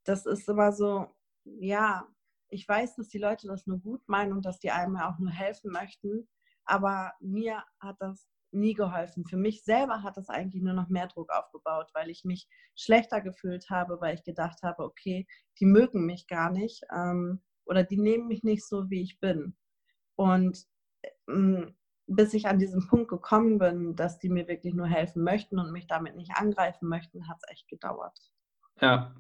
das 0.04 0.25
ist 0.25 0.47
immer 0.49 0.71
so, 0.71 1.08
ja, 1.43 2.08
ich 2.49 2.67
weiß, 2.67 2.95
dass 2.95 3.08
die 3.08 3.19
Leute 3.19 3.47
das 3.47 3.67
nur 3.67 3.80
gut 3.80 4.08
meinen 4.08 4.34
und 4.34 4.45
dass 4.45 4.60
die 4.60 4.71
einem 4.71 4.95
ja 4.95 5.10
auch 5.10 5.19
nur 5.19 5.32
helfen 5.32 5.71
möchten, 5.71 6.27
aber 6.65 7.13
mir 7.19 7.63
hat 7.80 7.97
das 7.99 8.27
nie 8.51 8.73
geholfen. 8.73 9.25
Für 9.25 9.38
mich 9.38 9.63
selber 9.63 10.04
hat 10.04 10.17
das 10.17 10.30
eigentlich 10.30 10.62
nur 10.62 10.73
noch 10.73 10.89
mehr 10.89 11.08
Druck 11.08 11.32
aufgebaut, 11.32 11.89
weil 11.93 12.10
ich 12.10 12.25
mich 12.25 12.47
schlechter 12.75 13.21
gefühlt 13.21 13.69
habe, 13.69 13.99
weil 14.01 14.15
ich 14.15 14.23
gedacht 14.23 14.62
habe, 14.63 14.84
okay, 14.84 15.25
die 15.60 15.65
mögen 15.65 16.06
mich 16.06 16.27
gar 16.27 16.51
nicht. 16.51 16.84
Ähm, 16.93 17.41
oder 17.65 17.84
die 17.84 17.97
nehmen 17.97 18.27
mich 18.27 18.43
nicht 18.43 18.67
so, 18.67 18.89
wie 18.89 19.01
ich 19.01 19.19
bin. 19.19 19.56
Und 20.15 20.65
bis 21.27 22.34
ich 22.34 22.47
an 22.47 22.60
diesen 22.60 22.88
Punkt 22.88 23.10
gekommen 23.10 23.57
bin, 23.57 23.95
dass 23.95 24.19
die 24.19 24.29
mir 24.29 24.47
wirklich 24.47 24.73
nur 24.73 24.88
helfen 24.88 25.23
möchten 25.23 25.60
und 25.60 25.71
mich 25.71 25.88
damit 25.88 26.15
nicht 26.15 26.31
angreifen 26.36 26.88
möchten, 26.88 27.27
hat 27.27 27.38
es 27.41 27.51
echt 27.51 27.67
gedauert. 27.67 28.17
Ja, 28.81 29.13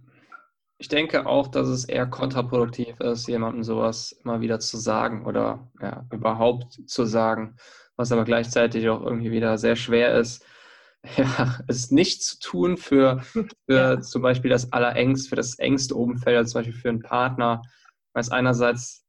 ich 0.81 0.87
denke 0.87 1.27
auch, 1.27 1.47
dass 1.47 1.67
es 1.67 1.85
eher 1.85 2.07
kontraproduktiv 2.07 2.99
ist, 3.01 3.27
jemandem 3.27 3.63
sowas 3.63 4.13
immer 4.23 4.41
wieder 4.41 4.59
zu 4.59 4.77
sagen 4.77 5.27
oder 5.27 5.71
ja, 5.79 6.07
überhaupt 6.11 6.89
zu 6.89 7.05
sagen, 7.05 7.55
was 7.95 8.11
aber 8.11 8.23
gleichzeitig 8.23 8.89
auch 8.89 9.03
irgendwie 9.03 9.31
wieder 9.31 9.59
sehr 9.59 9.75
schwer 9.75 10.15
ist, 10.15 10.43
ja, 11.17 11.59
es 11.67 11.91
nicht 11.91 12.23
zu 12.23 12.39
tun 12.39 12.77
für, 12.77 13.21
für 13.67 13.75
ja. 13.75 14.01
zum 14.01 14.23
Beispiel 14.23 14.49
das 14.49 14.73
Allerengst, 14.73 15.29
für 15.29 15.35
das 15.35 15.59
engste 15.59 15.93
Umfeld, 15.95 16.37
also 16.37 16.53
zum 16.53 16.59
Beispiel 16.61 16.81
für 16.81 16.89
einen 16.89 17.03
Partner, 17.03 17.61
weil 18.13 18.21
es 18.21 18.31
einerseits, 18.31 19.00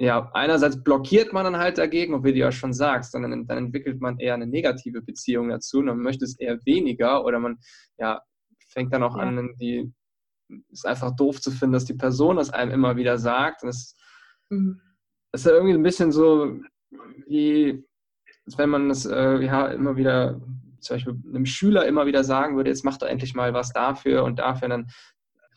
ja, 0.00 0.30
einerseits 0.32 0.82
blockiert 0.82 1.34
man 1.34 1.44
dann 1.44 1.58
halt 1.58 1.76
dagegen, 1.76 2.14
und 2.14 2.24
wie 2.24 2.32
du 2.32 2.38
ja 2.38 2.50
schon 2.50 2.72
sagst, 2.72 3.14
dann, 3.14 3.46
dann 3.46 3.58
entwickelt 3.58 4.00
man 4.00 4.18
eher 4.18 4.32
eine 4.32 4.46
negative 4.46 5.02
Beziehung 5.02 5.50
dazu 5.50 5.80
und 5.80 5.86
man 5.86 5.98
möchte 5.98 6.24
es 6.24 6.38
eher 6.38 6.58
weniger 6.64 7.22
oder 7.22 7.38
man, 7.38 7.58
ja, 7.98 8.22
fängt 8.68 8.94
dann 8.94 9.02
auch 9.02 9.18
ja. 9.18 9.24
an, 9.24 9.54
die, 9.60 9.92
ist 10.70 10.86
einfach 10.86 11.14
doof 11.16 11.42
zu 11.42 11.50
finden, 11.50 11.74
dass 11.74 11.84
die 11.84 11.94
Person 11.94 12.36
das 12.36 12.48
einem 12.48 12.70
immer 12.70 12.96
wieder 12.96 13.18
sagt. 13.18 13.62
Und 13.62 13.68
das, 13.68 13.94
mhm. 14.48 14.80
ist 15.32 15.44
ja 15.44 15.52
irgendwie 15.52 15.74
ein 15.74 15.82
bisschen 15.82 16.12
so, 16.12 16.58
wie, 17.26 17.84
als 18.46 18.56
wenn 18.56 18.70
man 18.70 18.88
das 18.88 19.04
äh, 19.04 19.44
ja, 19.44 19.66
immer 19.66 19.96
wieder, 19.96 20.40
zum 20.80 20.96
Beispiel 20.96 21.18
einem 21.28 21.44
Schüler 21.44 21.86
immer 21.86 22.06
wieder 22.06 22.24
sagen 22.24 22.56
würde, 22.56 22.70
jetzt 22.70 22.86
mach 22.86 22.96
doch 22.96 23.06
endlich 23.06 23.34
mal 23.34 23.52
was 23.52 23.74
dafür 23.74 24.24
und 24.24 24.38
dafür. 24.38 24.64
Und 24.64 24.70
dann 24.70 24.86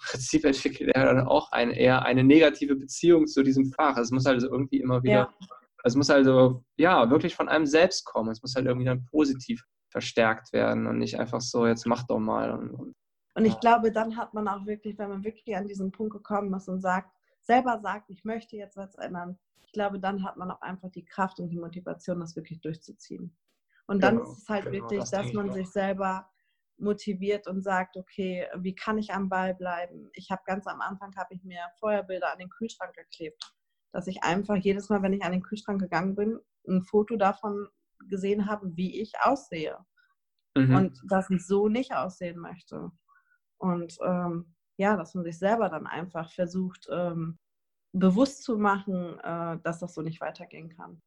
Prinzip 0.06 0.46
entwickelt 0.46 0.92
er 0.94 1.06
dann 1.06 1.28
auch 1.28 1.52
ein, 1.52 1.72
eher 1.72 2.04
eine 2.04 2.24
negative 2.24 2.76
Beziehung 2.76 3.28
zu 3.28 3.44
diesem 3.44 3.72
Fach. 3.72 3.98
Es 3.98 4.12
muss 4.12 4.26
also 4.26 4.50
irgendwie 4.50 4.80
immer 4.80 5.04
wieder, 5.04 5.14
ja. 5.14 5.48
es 5.84 5.96
muss 5.96 6.10
also 6.10 6.64
ja 6.78 7.10
wirklich 7.10 7.36
von 7.36 7.50
einem 7.50 7.66
selbst 7.66 8.06
kommen. 8.06 8.32
Es 8.32 8.42
muss 8.42 8.56
halt 8.56 8.66
irgendwie 8.66 8.86
dann 8.86 9.06
positiv 9.06 9.64
verstärkt 9.90 10.52
werden 10.54 10.88
und 10.88 10.98
nicht 10.98 11.20
einfach 11.20 11.42
so, 11.42 11.68
jetzt 11.68 11.86
mach 11.86 12.04
doch 12.04 12.20
mal. 12.20 12.52
Und, 12.52 12.72
und, 12.72 12.96
und 13.36 13.46
ich 13.46 13.54
ja. 13.54 13.60
glaube, 13.60 13.92
dann 13.92 14.18
hat 14.18 14.34
man 14.34 14.48
auch 14.48 14.66
wirklich, 14.66 14.98
wenn 14.98 15.10
man 15.10 15.24
wirklich 15.24 15.56
an 15.56 15.68
diesen 15.68 15.92
Punkt 15.92 16.14
gekommen 16.14 16.54
ist 16.54 16.68
und 16.68 16.82
sagt, 16.82 17.12
selber 17.42 17.80
sagt, 17.82 18.10
ich 18.10 18.24
möchte 18.24 18.56
jetzt 18.58 18.78
was 18.78 18.96
ändern, 18.96 19.38
ich 19.66 19.72
glaube, 19.72 20.00
dann 20.00 20.24
hat 20.24 20.38
man 20.38 20.52
auch 20.52 20.62
einfach 20.62 20.90
die 20.90 21.06
Kraft 21.06 21.40
und 21.40 21.50
die 21.50 21.60
Motivation, 21.60 22.20
das 22.20 22.36
wirklich 22.36 22.62
durchzuziehen. 22.62 23.36
Und 23.88 24.02
dann 24.04 24.18
genau, 24.18 24.32
ist 24.32 24.40
es 24.40 24.50
halt 24.50 24.66
genau, 24.66 24.84
wichtig, 24.84 25.00
das 25.00 25.12
dass 25.12 25.34
man 25.34 25.52
sich 25.52 25.70
selber 25.70 26.30
motiviert 26.84 27.48
und 27.48 27.62
sagt, 27.62 27.98
okay, 27.98 28.48
wie 28.58 28.76
kann 28.76 28.98
ich 28.98 29.14
am 29.14 29.30
Ball 29.30 29.56
bleiben? 29.56 30.10
Ich 30.14 30.30
habe 30.30 30.42
ganz 30.46 30.68
am 30.68 30.82
Anfang 30.82 31.16
habe 31.16 31.34
ich 31.34 31.44
mir 31.44 31.62
Feuerbilder 31.80 32.32
an 32.32 32.40
den 32.40 32.50
Kühlschrank 32.50 32.94
geklebt, 32.96 33.54
dass 33.92 34.08
ich 34.08 34.24
einfach 34.24 34.56
jedes 34.56 34.90
Mal, 34.90 35.02
wenn 35.02 35.14
ich 35.14 35.24
an 35.24 35.32
den 35.32 35.42
Kühlschrank 35.42 35.82
gegangen 35.82 36.16
bin, 36.16 36.40
ein 36.68 36.84
Foto 36.84 37.16
davon 37.16 37.68
gesehen 38.10 38.48
habe, 38.48 38.76
wie 38.76 39.02
ich 39.02 39.14
aussehe 39.22 39.78
mhm. 40.56 40.76
und 40.76 41.02
dass 41.08 41.30
ich 41.30 41.46
so 41.46 41.70
nicht 41.70 41.94
aussehen 41.96 42.40
möchte. 42.40 42.92
Und 43.58 43.98
ähm, 44.04 44.54
ja, 44.78 44.98
dass 44.98 45.14
man 45.14 45.24
sich 45.24 45.38
selber 45.38 45.70
dann 45.70 45.88
einfach 45.88 46.32
versucht, 46.32 46.88
ähm, 46.92 47.38
bewusst 47.94 48.44
zu 48.44 48.58
machen, 48.58 49.20
äh, 49.20 49.58
dass 49.64 49.80
das 49.80 49.94
so 49.94 50.02
nicht 50.02 50.20
weitergehen 50.20 50.70
kann. 50.70 51.02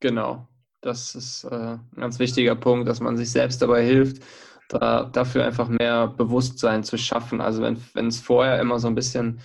Genau, 0.00 0.48
das 0.80 1.14
ist 1.14 1.44
äh, 1.44 1.76
ein 1.76 1.90
ganz 1.96 2.18
wichtiger 2.18 2.54
Punkt, 2.56 2.88
dass 2.88 3.00
man 3.00 3.16
sich 3.16 3.30
selbst 3.30 3.60
dabei 3.60 3.84
hilft, 3.84 4.22
da, 4.68 5.04
dafür 5.04 5.44
einfach 5.44 5.68
mehr 5.68 6.08
Bewusstsein 6.08 6.84
zu 6.84 6.96
schaffen. 6.96 7.40
Also 7.40 7.62
wenn, 7.62 8.06
es 8.06 8.20
vorher 8.20 8.60
immer 8.60 8.78
so 8.78 8.88
ein 8.88 8.94
bisschen 8.94 9.40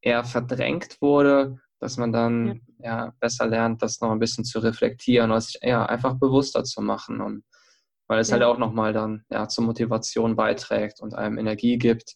eher 0.00 0.24
verdrängt 0.24 1.00
wurde, 1.00 1.58
dass 1.78 1.96
man 1.98 2.12
dann 2.12 2.60
ja. 2.78 3.04
ja 3.04 3.14
besser 3.20 3.46
lernt, 3.46 3.82
das 3.82 4.00
noch 4.00 4.10
ein 4.10 4.18
bisschen 4.18 4.44
zu 4.44 4.58
reflektieren 4.60 5.30
und 5.30 5.40
sich 5.40 5.58
ja, 5.62 5.84
einfach 5.86 6.14
bewusster 6.14 6.64
zu 6.64 6.80
machen. 6.80 7.20
Und 7.20 7.44
weil 8.08 8.20
es 8.20 8.32
halt 8.32 8.40
ja. 8.40 8.48
halt 8.48 8.56
auch 8.56 8.58
nochmal 8.58 8.92
dann 8.92 9.24
ja, 9.30 9.48
zur 9.48 9.64
Motivation 9.64 10.36
beiträgt 10.36 11.00
und 11.00 11.14
einem 11.14 11.38
Energie 11.38 11.78
gibt. 11.78 12.14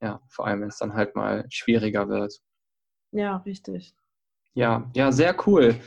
Ja, 0.00 0.20
vor 0.28 0.46
allem, 0.46 0.60
wenn 0.60 0.68
es 0.68 0.78
dann 0.78 0.94
halt 0.94 1.16
mal 1.16 1.46
schwieriger 1.48 2.08
wird. 2.08 2.34
Ja, 3.12 3.38
richtig. 3.38 3.94
Ja, 4.54 4.90
ja, 4.94 5.12
sehr 5.12 5.36
cool. 5.46 5.80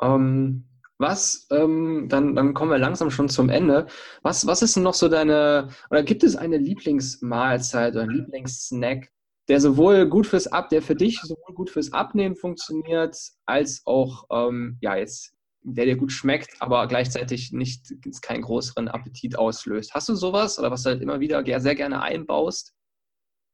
Ähm, 0.00 0.68
was, 0.98 1.46
ähm, 1.50 2.06
dann, 2.08 2.34
dann 2.36 2.54
kommen 2.54 2.70
wir 2.70 2.78
langsam 2.78 3.10
schon 3.10 3.28
zum 3.28 3.48
Ende. 3.48 3.86
Was, 4.22 4.46
was 4.46 4.62
ist 4.62 4.76
denn 4.76 4.84
noch 4.84 4.94
so 4.94 5.08
deine, 5.08 5.68
oder 5.90 6.02
gibt 6.02 6.22
es 6.22 6.36
eine 6.36 6.58
Lieblingsmahlzeit 6.58 7.94
oder 7.94 8.02
einen 8.02 8.12
Lieblingssnack, 8.12 9.10
der 9.48 9.60
sowohl 9.60 10.08
gut 10.08 10.26
fürs 10.26 10.46
Ab, 10.46 10.68
der 10.68 10.82
für 10.82 10.94
dich 10.94 11.20
sowohl 11.20 11.54
gut 11.54 11.70
fürs 11.70 11.92
Abnehmen 11.92 12.36
funktioniert, 12.36 13.16
als 13.44 13.82
auch, 13.84 14.24
ähm, 14.30 14.78
ja, 14.80 14.96
jetzt, 14.96 15.34
der 15.62 15.86
dir 15.86 15.96
gut 15.96 16.12
schmeckt, 16.12 16.60
aber 16.60 16.86
gleichzeitig 16.86 17.52
nicht 17.52 17.86
keinen 18.22 18.42
größeren 18.42 18.88
Appetit 18.88 19.36
auslöst. 19.36 19.94
Hast 19.94 20.08
du 20.08 20.14
sowas 20.14 20.58
oder 20.58 20.70
was 20.70 20.82
du 20.82 20.90
halt 20.90 21.02
immer 21.02 21.20
wieder 21.20 21.42
sehr 21.60 21.74
gerne 21.74 22.02
einbaust? 22.02 22.74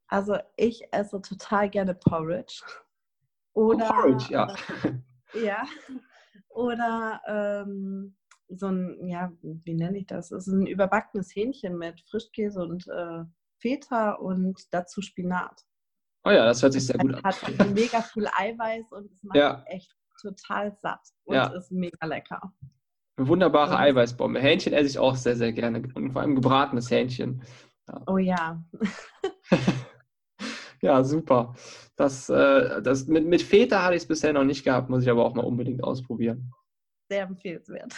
Also 0.07 0.37
ich 0.57 0.83
esse 0.91 1.21
total 1.21 1.69
gerne 1.69 1.95
Porridge. 1.95 2.61
Oh, 3.53 3.67
oder, 3.67 3.89
oh, 3.89 3.93
Porridge, 3.93 4.25
ja. 4.29 4.53
ja. 5.41 5.63
Oder 6.49 7.21
ähm, 7.27 8.15
so 8.49 8.67
ein, 8.67 9.07
ja, 9.07 9.31
wie 9.41 9.73
nenne 9.73 9.99
ich 9.99 10.07
das? 10.07 10.31
Es 10.31 10.47
ist 10.47 10.53
ein 10.53 10.67
überbackenes 10.67 11.35
Hähnchen 11.35 11.77
mit 11.77 12.01
Frischkäse 12.09 12.61
und 12.61 12.87
äh, 12.87 13.23
Feta 13.59 14.13
und 14.13 14.61
dazu 14.71 15.01
Spinat. 15.01 15.63
Oh 16.23 16.29
ja, 16.29 16.45
das 16.45 16.61
hört 16.61 16.73
sich 16.73 16.85
sehr 16.85 16.97
gut 16.97 17.15
an. 17.15 17.23
Hat 17.23 17.69
mega 17.73 18.01
viel 18.01 18.27
Eiweiß 18.27 18.91
und 18.91 19.11
es 19.11 19.23
macht 19.23 19.37
ja. 19.37 19.63
echt 19.67 19.91
total 20.21 20.75
satt 20.81 21.01
und 21.23 21.35
ja. 21.35 21.47
ist 21.47 21.71
mega 21.71 22.05
lecker. 22.05 22.53
Eine 23.17 23.27
wunderbare 23.27 23.71
und, 23.71 23.79
Eiweißbombe. 23.79 24.39
Hähnchen 24.39 24.73
esse 24.73 24.87
ich 24.87 24.99
auch 24.99 25.15
sehr, 25.15 25.35
sehr 25.35 25.51
gerne. 25.51 25.81
Und 25.95 26.11
vor 26.11 26.21
allem 26.21 26.35
gebratenes 26.35 26.91
Hähnchen. 26.91 27.41
Ja. 27.87 28.01
Oh 28.07 28.17
ja. 28.17 28.63
ja, 30.81 31.03
super. 31.03 31.55
Das, 31.95 32.29
äh, 32.29 32.81
das, 32.81 33.07
mit, 33.07 33.25
mit 33.25 33.41
Feta 33.41 33.83
hatte 33.83 33.95
ich 33.95 34.03
es 34.03 34.07
bisher 34.07 34.33
noch 34.33 34.43
nicht 34.43 34.63
gehabt, 34.63 34.89
muss 34.89 35.03
ich 35.03 35.09
aber 35.09 35.25
auch 35.25 35.35
mal 35.35 35.45
unbedingt 35.45 35.83
ausprobieren. 35.83 36.51
Sehr 37.09 37.23
empfehlenswert. 37.23 37.93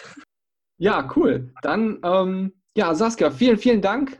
Ja, 0.77 1.09
cool. 1.15 1.53
Dann, 1.61 1.99
ähm, 2.03 2.53
ja, 2.75 2.93
Saskia, 2.95 3.31
vielen, 3.31 3.57
vielen 3.57 3.81
Dank. 3.81 4.17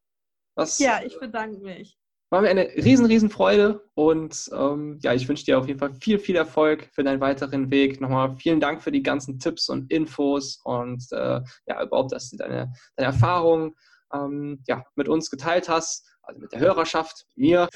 Was, 0.56 0.78
ja, 0.80 1.02
ich 1.04 1.20
bedanke 1.20 1.60
mich. 1.60 1.98
War 2.30 2.42
mir 2.42 2.50
eine 2.50 2.68
riesen, 2.76 3.06
riesen 3.06 3.30
Freude 3.30 3.88
und 3.96 4.50
ähm, 4.54 4.98
ja, 5.02 5.14
ich 5.14 5.28
wünsche 5.28 5.46
dir 5.46 5.60
auf 5.60 5.68
jeden 5.68 5.80
Fall 5.80 5.94
viel, 5.94 6.18
viel 6.20 6.36
Erfolg 6.36 6.90
für 6.94 7.04
deinen 7.04 7.22
weiteren 7.22 7.70
Weg. 7.70 8.02
Nochmal 8.02 8.36
vielen 8.38 8.60
Dank 8.60 8.82
für 8.82 8.92
die 8.92 9.04
ganzen 9.04 9.40
Tipps 9.40 9.70
und 9.70 9.92
Infos 9.92 10.60
und 10.64 11.06
äh, 11.12 11.42
ja, 11.68 11.84
überhaupt, 11.84 12.12
dass 12.12 12.30
du 12.30 12.38
deine, 12.38 12.74
deine 12.96 13.08
Erfahrungen 13.08 13.76
ähm, 14.14 14.64
ja, 14.68 14.84
mit 14.96 15.10
uns 15.10 15.30
geteilt 15.30 15.70
hast, 15.70 16.08
also 16.24 16.40
mit 16.40 16.52
der 16.52 16.60
Hörerschaft, 16.60 17.26
mir. 17.36 17.70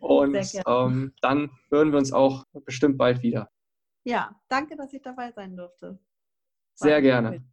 Und 0.00 0.36
ähm, 0.66 1.14
dann 1.20 1.50
hören 1.70 1.92
wir 1.92 1.98
uns 1.98 2.12
auch 2.12 2.44
bestimmt 2.64 2.98
bald 2.98 3.22
wieder. 3.22 3.50
Ja, 4.04 4.34
danke, 4.48 4.76
dass 4.76 4.92
ich 4.92 5.02
dabei 5.02 5.30
sein 5.32 5.56
durfte. 5.56 5.88
War 5.88 5.98
Sehr 6.74 7.02
gerne. 7.02 7.44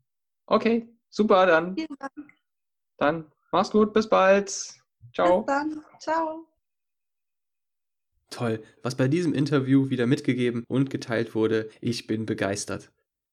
Okay, 0.45 0.87
super, 1.09 1.45
dann. 1.45 1.75
Vielen 1.75 1.97
Dank. 1.99 2.33
Dann 2.97 3.31
mach's 3.51 3.71
gut, 3.71 3.93
bis 3.93 4.07
bald. 4.07 4.49
Ciao. 5.13 5.41
Bis 5.41 5.53
dann. 5.53 5.83
Ciao. 5.99 6.47
Toll, 8.29 8.63
was 8.83 8.95
bei 8.95 9.07
diesem 9.07 9.33
Interview 9.33 9.89
wieder 9.89 10.05
mitgegeben 10.05 10.63
und 10.67 10.89
geteilt 10.89 11.33
wurde. 11.35 11.69
Ich 11.79 12.07
bin 12.07 12.25
begeistert. 12.25 12.91